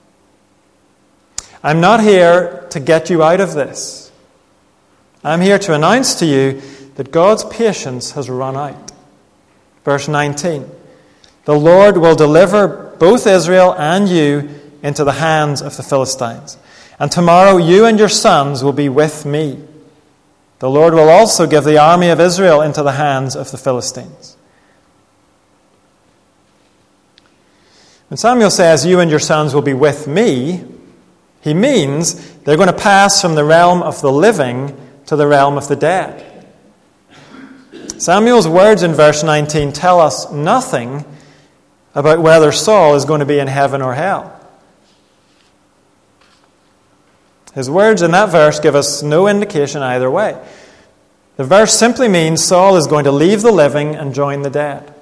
I'm 1.64 1.80
not 1.80 2.00
here 2.00 2.64
to 2.70 2.78
get 2.78 3.10
you 3.10 3.24
out 3.24 3.40
of 3.40 3.54
this. 3.54 4.12
I'm 5.24 5.40
here 5.40 5.58
to 5.58 5.74
announce 5.74 6.14
to 6.20 6.26
you 6.26 6.62
that 6.98 7.12
God's 7.12 7.44
patience 7.44 8.10
has 8.12 8.28
run 8.28 8.56
out. 8.56 8.90
Verse 9.84 10.08
19 10.08 10.68
The 11.44 11.58
Lord 11.58 11.96
will 11.96 12.16
deliver 12.16 12.96
both 12.98 13.24
Israel 13.24 13.72
and 13.78 14.08
you 14.08 14.50
into 14.82 15.04
the 15.04 15.12
hands 15.12 15.62
of 15.62 15.76
the 15.76 15.84
Philistines. 15.84 16.58
And 16.98 17.10
tomorrow 17.10 17.56
you 17.56 17.84
and 17.84 18.00
your 18.00 18.08
sons 18.08 18.64
will 18.64 18.72
be 18.72 18.88
with 18.88 19.24
me. 19.24 19.62
The 20.58 20.68
Lord 20.68 20.92
will 20.92 21.08
also 21.08 21.46
give 21.46 21.62
the 21.62 21.78
army 21.78 22.08
of 22.08 22.18
Israel 22.18 22.60
into 22.62 22.82
the 22.82 22.92
hands 22.92 23.36
of 23.36 23.52
the 23.52 23.58
Philistines. 23.58 24.36
When 28.08 28.18
Samuel 28.18 28.50
says, 28.50 28.84
You 28.84 28.98
and 28.98 29.08
your 29.08 29.20
sons 29.20 29.54
will 29.54 29.62
be 29.62 29.72
with 29.72 30.08
me, 30.08 30.64
he 31.42 31.54
means 31.54 32.34
they're 32.38 32.56
going 32.56 32.66
to 32.66 32.72
pass 32.72 33.22
from 33.22 33.36
the 33.36 33.44
realm 33.44 33.84
of 33.84 34.00
the 34.00 34.10
living 34.10 34.76
to 35.06 35.14
the 35.14 35.28
realm 35.28 35.56
of 35.56 35.68
the 35.68 35.76
dead. 35.76 36.28
Samuel's 37.98 38.46
words 38.46 38.84
in 38.84 38.94
verse 38.94 39.24
19 39.24 39.72
tell 39.72 40.00
us 40.00 40.30
nothing 40.30 41.04
about 41.96 42.20
whether 42.20 42.52
Saul 42.52 42.94
is 42.94 43.04
going 43.04 43.20
to 43.20 43.26
be 43.26 43.40
in 43.40 43.48
heaven 43.48 43.82
or 43.82 43.94
hell. 43.94 44.34
His 47.54 47.68
words 47.68 48.02
in 48.02 48.12
that 48.12 48.28
verse 48.28 48.60
give 48.60 48.76
us 48.76 49.02
no 49.02 49.26
indication 49.26 49.82
either 49.82 50.08
way. 50.08 50.40
The 51.36 51.44
verse 51.44 51.76
simply 51.76 52.06
means 52.06 52.42
Saul 52.42 52.76
is 52.76 52.86
going 52.86 53.04
to 53.04 53.10
leave 53.10 53.42
the 53.42 53.50
living 53.50 53.96
and 53.96 54.14
join 54.14 54.42
the 54.42 54.50
dead. 54.50 54.94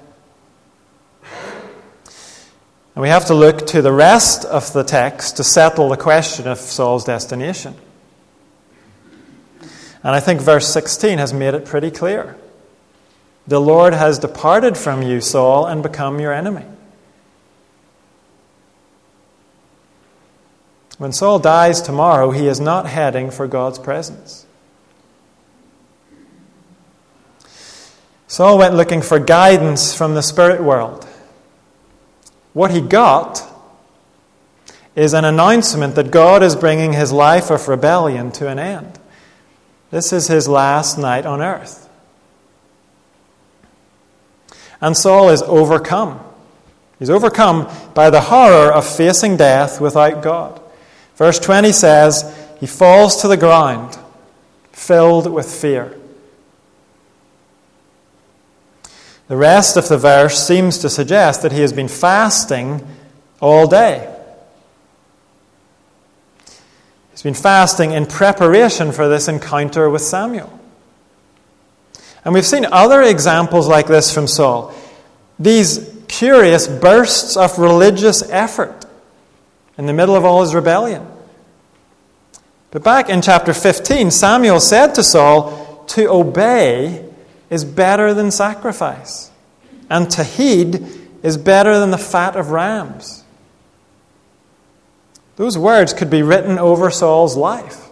And 2.95 3.03
we 3.03 3.09
have 3.09 3.25
to 3.25 3.35
look 3.35 3.67
to 3.67 3.83
the 3.83 3.91
rest 3.91 4.43
of 4.43 4.73
the 4.73 4.83
text 4.83 5.37
to 5.37 5.43
settle 5.43 5.89
the 5.89 5.97
question 5.97 6.47
of 6.47 6.57
Saul's 6.57 7.05
destination. 7.05 7.75
And 9.61 10.15
I 10.15 10.19
think 10.19 10.41
verse 10.41 10.67
16 10.67 11.19
has 11.19 11.31
made 11.31 11.53
it 11.53 11.65
pretty 11.65 11.91
clear. 11.91 12.35
The 13.47 13.61
Lord 13.61 13.93
has 13.93 14.19
departed 14.19 14.77
from 14.77 15.01
you, 15.01 15.21
Saul, 15.21 15.65
and 15.65 15.81
become 15.81 16.19
your 16.19 16.33
enemy. 16.33 16.65
When 20.97 21.13
Saul 21.13 21.39
dies 21.39 21.81
tomorrow, 21.81 22.31
he 22.31 22.47
is 22.47 22.59
not 22.59 22.87
heading 22.87 23.29
for 23.29 23.47
God's 23.47 23.79
presence. 23.79 24.45
Saul 28.27 28.57
went 28.57 28.75
looking 28.75 29.01
for 29.01 29.19
guidance 29.19 29.95
from 29.95 30.15
the 30.15 30.21
spirit 30.21 30.61
world. 30.61 31.07
What 32.53 32.71
he 32.71 32.81
got 32.81 33.43
is 34.95 35.13
an 35.13 35.23
announcement 35.23 35.95
that 35.95 36.11
God 36.11 36.43
is 36.43 36.55
bringing 36.55 36.93
his 36.93 37.11
life 37.11 37.51
of 37.51 37.67
rebellion 37.67 38.31
to 38.33 38.49
an 38.49 38.59
end. 38.59 38.99
This 39.91 40.11
is 40.11 40.27
his 40.27 40.47
last 40.47 40.97
night 40.97 41.25
on 41.25 41.41
earth. 41.41 41.86
And 44.81 44.95
Saul 44.95 45.29
is 45.29 45.41
overcome. 45.41 46.19
He's 46.99 47.09
overcome 47.09 47.69
by 47.93 48.09
the 48.09 48.21
horror 48.21 48.71
of 48.71 48.87
facing 48.87 49.37
death 49.37 49.79
without 49.79 50.21
God. 50.23 50.61
Verse 51.15 51.39
20 51.39 51.71
says, 51.71 52.35
He 52.59 52.67
falls 52.67 53.21
to 53.21 53.27
the 53.27 53.37
ground, 53.37 53.97
filled 54.71 55.31
with 55.31 55.51
fear. 55.51 55.95
The 59.27 59.37
rest 59.37 59.77
of 59.77 59.89
the 59.89 59.97
verse 59.97 60.45
seems 60.45 60.77
to 60.79 60.89
suggest 60.89 61.41
that 61.41 61.51
he 61.51 61.61
has 61.61 61.73
been 61.73 61.89
fasting 61.89 62.85
all 63.41 63.67
day. 63.67 64.13
He's 67.11 67.23
been 67.23 67.33
fasting 67.33 67.91
in 67.91 68.05
preparation 68.05 68.91
for 68.91 69.09
this 69.09 69.27
encounter 69.27 69.89
with 69.89 70.01
Samuel. 70.01 70.56
And 72.25 72.33
we've 72.33 72.45
seen 72.45 72.65
other 72.65 73.01
examples 73.01 73.67
like 73.67 73.87
this 73.87 74.13
from 74.13 74.27
Saul. 74.27 74.73
These 75.39 75.93
curious 76.07 76.67
bursts 76.67 77.37
of 77.37 77.57
religious 77.59 78.27
effort 78.29 78.85
in 79.77 79.85
the 79.85 79.93
middle 79.93 80.15
of 80.15 80.25
all 80.25 80.41
his 80.41 80.55
rebellion. 80.55 81.05
But 82.71 82.83
back 82.83 83.09
in 83.09 83.21
chapter 83.21 83.53
15, 83.53 84.11
Samuel 84.11 84.59
said 84.59 84.95
to 84.95 85.03
Saul, 85.03 85.85
To 85.89 86.09
obey 86.09 87.05
is 87.49 87.63
better 87.63 88.13
than 88.13 88.31
sacrifice, 88.31 89.31
and 89.89 90.09
to 90.11 90.23
heed 90.23 90.85
is 91.23 91.37
better 91.37 91.79
than 91.79 91.91
the 91.91 91.97
fat 91.97 92.35
of 92.35 92.51
rams. 92.51 93.23
Those 95.37 95.57
words 95.57 95.93
could 95.93 96.09
be 96.09 96.23
written 96.23 96.57
over 96.57 96.89
Saul's 96.89 97.37
life. 97.37 97.85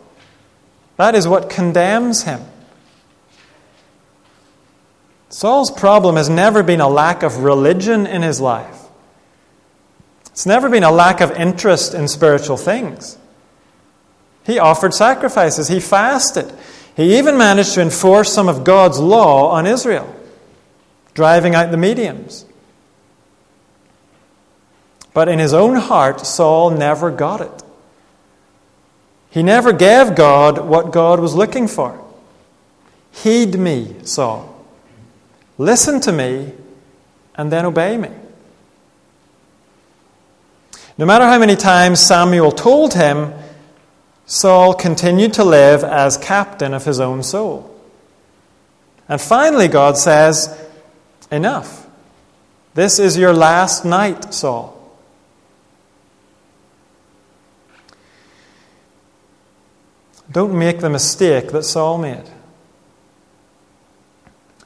That 0.98 1.16
is 1.16 1.28
what 1.28 1.50
condemns 1.50 2.24
him. 2.24 2.42
Saul's 5.36 5.70
problem 5.70 6.16
has 6.16 6.30
never 6.30 6.64
been 6.64 6.80
a 6.80 6.88
lack 6.88 7.22
of 7.22 7.40
religion 7.40 8.08
in 8.08 8.22
his 8.22 8.40
life. 8.40 8.84
It's 10.28 10.46
never 10.46 10.70
been 10.70 10.86
a 10.86 10.92
lack 10.94 11.20
of 11.20 11.30
interest 11.32 11.94
in 11.94 12.08
spiritual 12.08 12.56
things. 12.56 13.18
He 14.46 14.60
offered 14.60 14.94
sacrifices, 14.94 15.68
he 15.68 15.82
fasted, 15.82 16.54
he 16.96 17.18
even 17.18 17.38
managed 17.38 17.74
to 17.74 17.82
enforce 17.82 18.32
some 18.32 18.48
of 18.48 18.64
God's 18.64 18.98
law 18.98 19.50
on 19.50 19.68
Israel, 19.68 20.16
driving 21.14 21.54
out 21.54 21.70
the 21.70 21.76
mediums. 21.76 22.46
But 25.14 25.28
in 25.28 25.40
his 25.40 25.54
own 25.54 25.76
heart, 25.76 26.26
Saul 26.26 26.70
never 26.70 27.12
got 27.12 27.42
it. 27.42 27.64
He 29.32 29.44
never 29.44 29.74
gave 29.74 30.16
God 30.16 30.60
what 30.60 30.94
God 30.94 31.20
was 31.20 31.36
looking 31.36 31.68
for. 31.68 32.02
Heed 33.12 33.60
me, 33.60 33.98
Saul. 34.06 34.55
Listen 35.58 36.02
to 36.02 36.12
me, 36.12 36.52
and 37.36 37.52
then 37.52 37.66
obey 37.66 37.98
me. 37.98 38.10
No 40.98 41.06
matter 41.06 41.26
how 41.26 41.40
many 41.40 41.56
times 41.56 42.00
Samuel 42.00 42.52
told 42.52 42.94
him 42.94 43.34
Saul 44.26 44.74
continued 44.74 45.34
to 45.34 45.44
live 45.44 45.84
as 45.84 46.18
captain 46.18 46.74
of 46.74 46.86
his 46.86 47.00
own 47.00 47.22
soul. 47.22 47.72
And 49.08 49.22
finally, 49.22 49.68
God 49.68 49.98
says, 49.98 50.62
Enough. 51.32 51.88
This 52.74 53.00
is 53.00 53.18
your 53.18 53.34
last 53.34 53.86
night, 53.86 54.34
Saul. 54.34 54.74
Don't 60.32 60.58
make 60.58 60.80
the 60.80 60.90
mistake 60.90 61.52
that 61.52 61.64
Saul 61.64 61.98
made. 61.98 62.30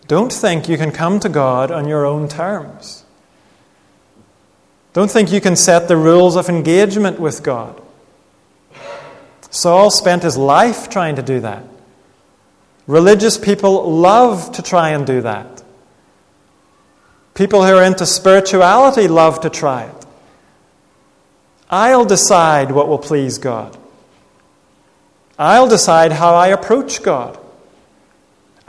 Don't 0.09 0.33
think 0.33 0.67
you 0.67 0.75
can 0.75 0.91
come 0.91 1.19
to 1.19 1.29
God 1.29 1.69
on 1.69 1.87
your 1.87 2.03
own 2.03 2.27
terms. 2.27 3.05
Don't 4.91 5.11
think 5.11 5.31
you 5.31 5.39
can 5.39 5.55
set 5.55 5.87
the 5.87 5.95
rules 5.95 6.35
of 6.35 6.49
engagement 6.49 7.19
with 7.19 7.43
God. 7.43 7.79
Saul 9.51 9.91
spent 9.91 10.23
his 10.23 10.35
life 10.35 10.89
trying 10.89 11.15
to 11.17 11.21
do 11.21 11.41
that. 11.41 11.63
Religious 12.87 13.37
people 13.37 13.91
love 13.91 14.51
to 14.53 14.63
try 14.63 14.89
and 14.89 15.05
do 15.05 15.21
that. 15.21 15.61
People 17.35 17.63
who 17.63 17.77
are 17.77 17.83
into 17.83 18.07
spirituality 18.07 19.07
love 19.07 19.41
to 19.41 19.49
try 19.51 19.83
it. 19.83 20.05
I'll 21.69 22.05
decide 22.05 22.71
what 22.71 22.87
will 22.87 22.97
please 22.97 23.37
God. 23.37 23.77
I'll 25.37 25.69
decide 25.69 26.13
how 26.13 26.33
I 26.33 26.47
approach 26.47 27.03
God. 27.03 27.38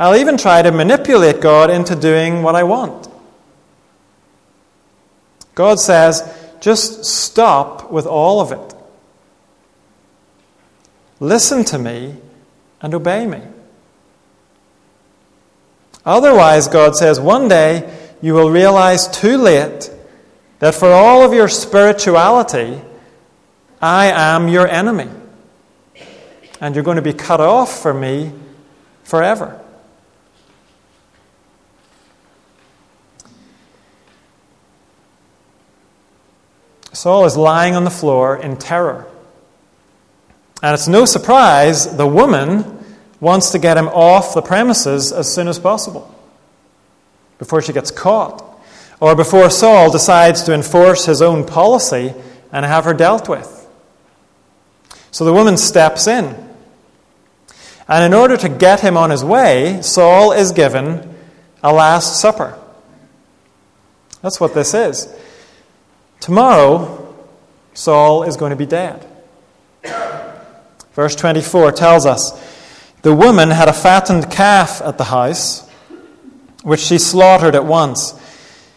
I'll 0.00 0.16
even 0.16 0.38
try 0.38 0.62
to 0.62 0.72
manipulate 0.72 1.42
God 1.42 1.68
into 1.68 1.94
doing 1.94 2.42
what 2.42 2.54
I 2.54 2.62
want. 2.62 3.06
God 5.54 5.78
says, 5.78 6.22
just 6.58 7.04
stop 7.04 7.92
with 7.92 8.06
all 8.06 8.40
of 8.40 8.50
it. 8.50 8.74
Listen 11.20 11.64
to 11.66 11.78
me 11.78 12.16
and 12.80 12.94
obey 12.94 13.26
me. 13.26 13.42
Otherwise, 16.06 16.66
God 16.68 16.96
says, 16.96 17.20
one 17.20 17.48
day 17.48 17.94
you 18.22 18.32
will 18.32 18.50
realize 18.50 19.06
too 19.06 19.36
late 19.36 19.90
that 20.60 20.74
for 20.74 20.90
all 20.90 21.22
of 21.22 21.34
your 21.34 21.48
spirituality, 21.48 22.80
I 23.82 24.06
am 24.06 24.48
your 24.48 24.66
enemy. 24.66 25.10
And 26.58 26.74
you're 26.74 26.84
going 26.84 26.96
to 26.96 27.02
be 27.02 27.12
cut 27.12 27.42
off 27.42 27.82
from 27.82 28.00
me 28.00 28.32
forever. 29.04 29.60
Saul 37.00 37.24
is 37.24 37.34
lying 37.34 37.74
on 37.74 37.84
the 37.84 37.90
floor 37.90 38.36
in 38.36 38.58
terror. 38.58 39.06
And 40.62 40.74
it's 40.74 40.86
no 40.86 41.06
surprise 41.06 41.96
the 41.96 42.06
woman 42.06 42.84
wants 43.20 43.52
to 43.52 43.58
get 43.58 43.78
him 43.78 43.88
off 43.88 44.34
the 44.34 44.42
premises 44.42 45.10
as 45.10 45.34
soon 45.34 45.48
as 45.48 45.58
possible, 45.58 46.14
before 47.38 47.62
she 47.62 47.72
gets 47.72 47.90
caught, 47.90 48.44
or 49.00 49.16
before 49.16 49.48
Saul 49.48 49.90
decides 49.90 50.42
to 50.42 50.52
enforce 50.52 51.06
his 51.06 51.22
own 51.22 51.46
policy 51.46 52.12
and 52.52 52.66
have 52.66 52.84
her 52.84 52.92
dealt 52.92 53.30
with. 53.30 53.66
So 55.10 55.24
the 55.24 55.32
woman 55.32 55.56
steps 55.56 56.06
in. 56.06 56.36
And 57.88 58.04
in 58.04 58.12
order 58.12 58.36
to 58.36 58.48
get 58.50 58.80
him 58.80 58.98
on 58.98 59.08
his 59.08 59.24
way, 59.24 59.80
Saul 59.80 60.32
is 60.32 60.52
given 60.52 61.16
a 61.62 61.72
Last 61.72 62.20
Supper. 62.20 62.58
That's 64.20 64.38
what 64.38 64.52
this 64.52 64.74
is. 64.74 65.08
Tomorrow, 66.20 67.16
Saul 67.74 68.24
is 68.24 68.36
going 68.36 68.50
to 68.50 68.56
be 68.56 68.66
dead. 68.66 69.06
Verse 70.92 71.16
24 71.16 71.72
tells 71.72 72.04
us 72.04 72.32
the 73.02 73.14
woman 73.14 73.50
had 73.50 73.68
a 73.68 73.72
fattened 73.72 74.30
calf 74.30 74.82
at 74.82 74.98
the 74.98 75.04
house, 75.04 75.66
which 76.62 76.80
she 76.80 76.98
slaughtered 76.98 77.54
at 77.54 77.64
once. 77.64 78.14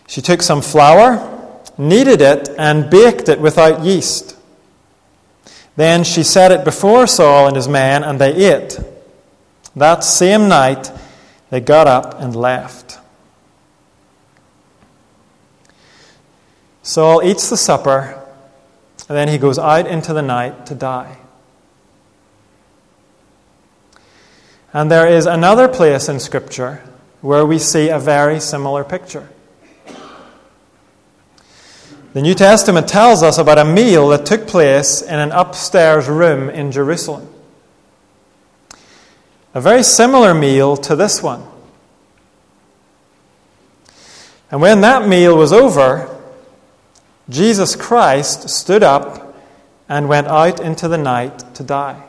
She 0.08 0.22
took 0.22 0.42
some 0.42 0.62
flour, 0.62 1.30
kneaded 1.78 2.22
it, 2.22 2.50
and 2.58 2.90
baked 2.90 3.28
it 3.28 3.42
without 3.42 3.84
yeast. 3.84 4.38
Then 5.76 6.04
she 6.04 6.24
set 6.24 6.52
it 6.52 6.64
before 6.64 7.08
Saul 7.08 7.48
and 7.48 7.56
his 7.56 7.68
men, 7.68 8.04
and 8.04 8.22
they 8.22 8.34
ate. 8.34 8.80
That 9.76 10.04
same 10.04 10.48
night, 10.48 10.92
they 11.50 11.60
got 11.60 11.88
up 11.88 12.22
and 12.22 12.36
left. 12.36 12.83
Saul 16.84 17.24
eats 17.24 17.50
the 17.50 17.56
supper, 17.56 18.22
and 19.08 19.18
then 19.18 19.30
he 19.30 19.38
goes 19.38 19.58
out 19.58 19.88
into 19.88 20.14
the 20.14 20.22
night 20.22 20.66
to 20.68 20.76
die. 20.76 21.18
And 24.74 24.92
there 24.92 25.08
is 25.08 25.26
another 25.26 25.68
place 25.68 26.10
in 26.10 26.20
Scripture 26.20 26.84
where 27.22 27.46
we 27.46 27.58
see 27.58 27.88
a 27.88 28.00
very 28.00 28.40
similar 28.40 28.84
picture. 28.84 29.30
The 32.12 32.22
New 32.22 32.34
Testament 32.36 32.88
tells 32.88 33.24
us 33.24 33.38
about 33.38 33.58
a 33.58 33.66
meal 33.66 34.10
that 34.10 34.26
took 34.26 34.46
place 34.46 35.02
in 35.02 35.18
an 35.18 35.32
upstairs 35.32 36.08
room 36.08 36.50
in 36.50 36.72
Jerusalem. 36.72 37.28
A 39.54 39.62
very 39.62 39.84
similar 39.84 40.34
meal 40.34 40.76
to 40.78 40.96
this 40.96 41.24
one. 41.24 41.44
And 44.52 44.62
when 44.62 44.82
that 44.82 45.08
meal 45.08 45.38
was 45.38 45.54
over, 45.54 46.13
Jesus 47.30 47.76
Christ 47.76 48.50
stood 48.50 48.84
up 48.84 49.36
and 49.88 50.10
went 50.10 50.28
out 50.28 50.60
into 50.60 50.88
the 50.88 50.98
night 50.98 51.56
to 51.56 51.64
die. 51.64 52.04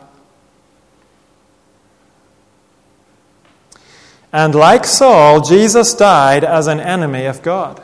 And 4.32 4.54
like 4.54 4.84
Saul, 4.84 5.42
Jesus 5.42 5.94
died 5.94 6.42
as 6.42 6.66
an 6.66 6.80
enemy 6.80 7.26
of 7.26 7.42
God. 7.42 7.80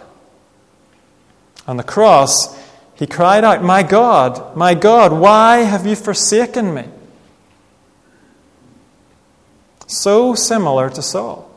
On 1.69 1.77
the 1.77 1.85
cross, 1.85 2.59
he 2.97 3.07
cried 3.07 3.45
out, 3.45 3.63
My 3.63 3.85
God, 3.85 4.57
my 4.57 4.75
God, 4.75 5.13
why 5.13 5.59
have 5.59 5.87
you 5.87 5.95
forsaken 5.95 6.75
me? 6.75 6.87
So 9.87 10.35
similar 10.35 10.91
to 10.91 11.03
Saul. 11.03 11.49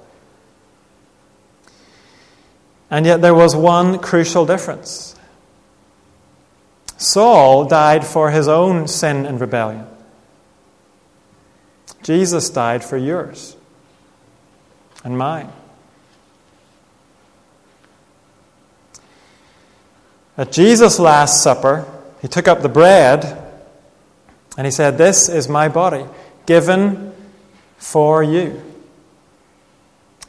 And 2.92 3.08
yet 3.08 3.22
there 3.22 3.34
was 3.34 3.56
one 3.56 3.98
crucial 3.98 4.46
difference. 4.46 5.16
Saul 7.04 7.66
died 7.66 8.08
for 8.08 8.32
his 8.32 8.48
own 8.48 8.88
sin 8.88 9.26
and 9.26 9.40
rebellion. 9.42 9.86
Jesus 12.02 12.50
died 12.50 12.82
for 12.82 12.96
yours 12.96 13.58
and 15.04 15.18
mine. 15.18 15.52
At 20.38 20.54
Jesus' 20.54 20.98
Last 20.98 21.44
Supper, 21.44 21.86
he 22.22 22.30
took 22.30 22.48
up 22.48 22.62
the 22.62 22.70
bread 22.70 23.52
and 24.58 24.66
he 24.66 24.72
said, 24.72 24.98
This 24.98 25.28
is 25.28 25.50
my 25.50 25.68
body, 25.68 26.06
given 26.46 27.14
for 27.78 28.24
you. 28.24 28.64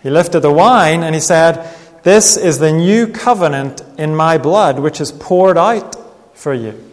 He 0.03 0.11
lifted 0.11 0.41
the 0.41 0.53
wine 0.53 1.05
and 1.05 1.15
he 1.15 1.21
said, 1.21 1.73
This 2.03 2.37
is 2.37 2.59
the 2.59 2.73
new 2.73 3.07
covenant 3.07 3.81
in 3.97 4.17
my 4.17 4.39
blood, 4.39 4.81
which 4.81 5.01
is 5.01 5.13
poured 5.13 5.57
out 5.57 5.94
for 6.35 6.53
you. 6.53 6.93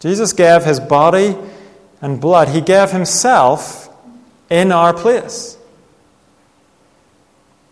Jesus 0.00 0.32
gave 0.32 0.64
his 0.64 0.80
body 0.80 1.36
and 2.00 2.20
blood, 2.20 2.48
he 2.48 2.60
gave 2.60 2.90
himself 2.90 3.88
in 4.48 4.72
our 4.72 4.94
place. 4.94 5.58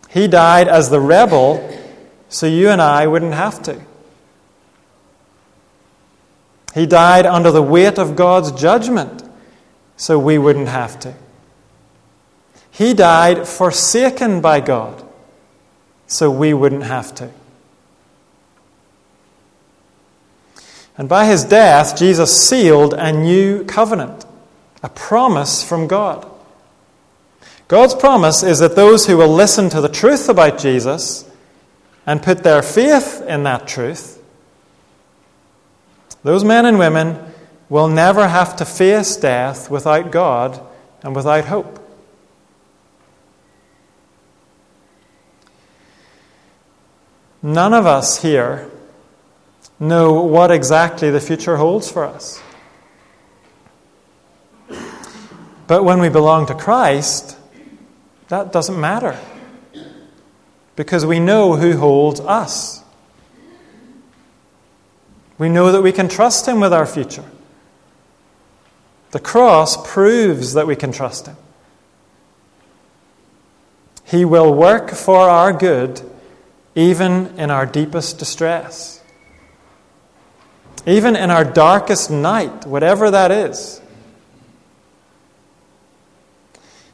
He 0.09 0.27
died 0.27 0.67
as 0.67 0.89
the 0.89 0.99
rebel 0.99 1.77
so 2.29 2.45
you 2.45 2.69
and 2.69 2.81
I 2.81 3.07
wouldn't 3.07 3.33
have 3.33 3.61
to. 3.63 3.81
He 6.73 6.85
died 6.85 7.25
under 7.25 7.51
the 7.51 7.63
weight 7.63 7.97
of 7.97 8.15
God's 8.15 8.51
judgment 8.51 9.23
so 9.97 10.19
we 10.19 10.37
wouldn't 10.37 10.67
have 10.67 10.99
to. 11.01 11.15
He 12.71 12.93
died 12.93 13.47
forsaken 13.47 14.41
by 14.41 14.61
God 14.61 15.03
so 16.07 16.31
we 16.31 16.53
wouldn't 16.53 16.83
have 16.83 17.13
to. 17.15 17.31
And 20.99 21.07
by 21.07 21.25
his 21.25 21.45
death, 21.45 21.97
Jesus 21.97 22.45
sealed 22.45 22.93
a 22.93 23.13
new 23.13 23.63
covenant, 23.63 24.25
a 24.83 24.89
promise 24.89 25.63
from 25.63 25.87
God. 25.87 26.29
God's 27.69 27.95
promise 27.95 28.43
is 28.43 28.59
that 28.59 28.75
those 28.75 29.07
who 29.07 29.15
will 29.15 29.33
listen 29.33 29.69
to 29.69 29.79
the 29.79 29.87
truth 29.87 30.27
about 30.27 30.59
Jesus 30.59 31.23
and 32.05 32.21
put 32.21 32.43
their 32.43 32.61
faith 32.61 33.23
in 33.25 33.43
that 33.43 33.65
truth, 33.65 34.21
those 36.23 36.43
men 36.43 36.65
and 36.65 36.77
women 36.77 37.17
will 37.69 37.87
never 37.87 38.27
have 38.27 38.57
to 38.57 38.65
face 38.65 39.15
death 39.15 39.71
without 39.71 40.11
God 40.11 40.61
and 41.01 41.15
without 41.15 41.45
hope. 41.45 41.79
None 47.41 47.73
of 47.73 47.85
us 47.85 48.21
here 48.21 48.69
know 49.79 50.21
what 50.21 50.51
exactly 50.51 51.09
the 51.09 51.21
future 51.21 51.57
holds 51.57 51.89
for 51.91 52.05
us. 52.05 52.41
But 55.67 55.83
when 55.83 55.99
we 55.99 56.09
belong 56.09 56.47
to 56.47 56.55
Christ, 56.55 57.37
that 58.29 58.51
doesn't 58.51 58.79
matter 58.79 59.19
because 60.75 61.05
we 61.05 61.19
know 61.19 61.55
who 61.55 61.77
holds 61.77 62.19
us. 62.21 62.83
We 65.37 65.49
know 65.49 65.71
that 65.71 65.81
we 65.81 65.91
can 65.91 66.07
trust 66.09 66.47
Him 66.47 66.59
with 66.59 66.73
our 66.73 66.85
future. 66.85 67.25
The 69.11 69.19
cross 69.19 69.91
proves 69.91 70.53
that 70.53 70.67
we 70.67 70.75
can 70.75 70.91
trust 70.91 71.27
Him. 71.27 71.37
He 74.05 74.25
will 74.25 74.53
work 74.53 74.91
for 74.91 75.29
our 75.29 75.53
good 75.53 76.01
even 76.75 77.37
in 77.37 77.51
our 77.51 77.65
deepest 77.65 78.17
distress, 78.17 78.98
even 80.89 81.15
in 81.15 81.29
our 81.29 81.43
darkest 81.43 82.09
night, 82.09 82.65
whatever 82.65 83.11
that 83.11 83.31
is. 83.31 83.81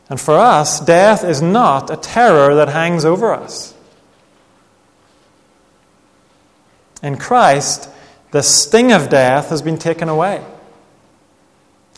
And 0.10 0.20
for 0.20 0.38
us, 0.38 0.80
death 0.80 1.24
is 1.24 1.42
not 1.42 1.90
a 1.90 1.98
terror 1.98 2.56
that 2.56 2.70
hangs 2.70 3.06
over 3.06 3.34
us. 3.34 3.74
In 7.02 7.18
Christ, 7.18 7.90
the 8.32 8.44
sting 8.44 8.92
of 8.92 9.10
death 9.10 9.50
has 9.50 9.62
been 9.62 9.78
taken 9.78 10.10
away. 10.10 10.44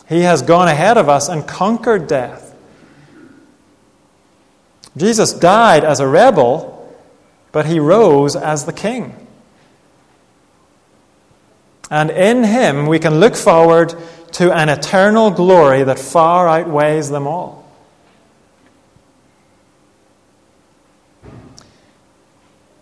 He 0.08 0.20
has 0.20 0.40
gone 0.42 0.68
ahead 0.68 0.96
of 0.96 1.08
us 1.08 1.28
and 1.28 1.46
conquered 1.46 2.06
death. 2.06 2.54
Jesus 4.96 5.32
died 5.32 5.84
as 5.84 6.00
a 6.00 6.08
rebel, 6.08 6.96
but 7.52 7.66
he 7.66 7.78
rose 7.78 8.36
as 8.36 8.64
the 8.64 8.72
king. 8.72 9.27
And 11.90 12.10
in 12.10 12.44
him 12.44 12.86
we 12.86 12.98
can 12.98 13.20
look 13.20 13.36
forward 13.36 13.94
to 14.32 14.52
an 14.52 14.68
eternal 14.68 15.30
glory 15.30 15.84
that 15.84 15.98
far 15.98 16.48
outweighs 16.48 17.08
them 17.10 17.26
all. 17.26 17.58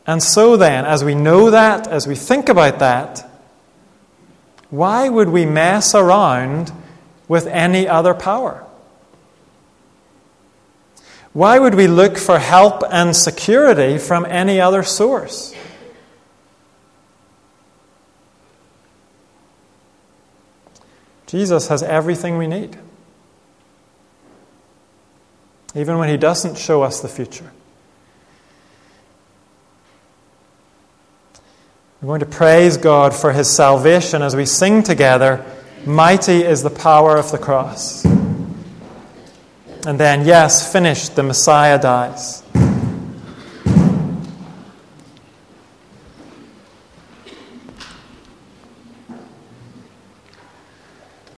And 0.07 0.23
so 0.23 0.57
then, 0.57 0.85
as 0.85 1.03
we 1.03 1.15
know 1.15 1.51
that, 1.51 1.89
as 1.89 2.07
we 2.07 2.15
think 2.15 2.49
about 2.49 2.79
that, 2.79 3.29
why 4.71 5.09
would 5.09 5.29
we 5.29 5.45
mess 5.45 5.95
around 5.95 6.73
with 7.29 7.47
any 7.49 7.89
other 7.89 8.15
power? 8.15 8.65
Why 11.33 11.59
would 11.59 11.75
we 11.75 11.87
look 11.87 12.17
for 12.17 12.39
help 12.39 12.83
and 12.91 13.15
security 13.15 13.99
from 13.99 14.25
any 14.25 14.61
other 14.61 14.83
source? 14.83 15.55
Jesus 21.27 21.69
has 21.69 21.83
everything 21.83 22.39
we 22.39 22.47
need, 22.47 22.79
even 25.75 25.99
when 25.99 26.09
He 26.09 26.17
doesn't 26.17 26.57
show 26.57 26.83
us 26.83 27.01
the 27.01 27.09
future. 27.09 27.51
We're 32.03 32.09
going 32.09 32.21
to 32.21 32.27
praise 32.27 32.77
God 32.77 33.15
for 33.15 33.33
his 33.33 33.51
salvation 33.51 34.23
as 34.23 34.37
we 34.37 34.45
sing 34.47 34.83
together, 34.83 35.45
Mighty 35.87 36.43
is 36.43 36.63
the 36.63 36.71
power 36.71 37.17
of 37.17 37.31
the 37.31 37.39
cross. 37.39 38.05
And 38.05 39.99
then, 39.99 40.27
yes, 40.27 40.71
finished, 40.71 41.17
the 41.17 41.23
Messiah 41.23 41.81
dies. 41.81 42.43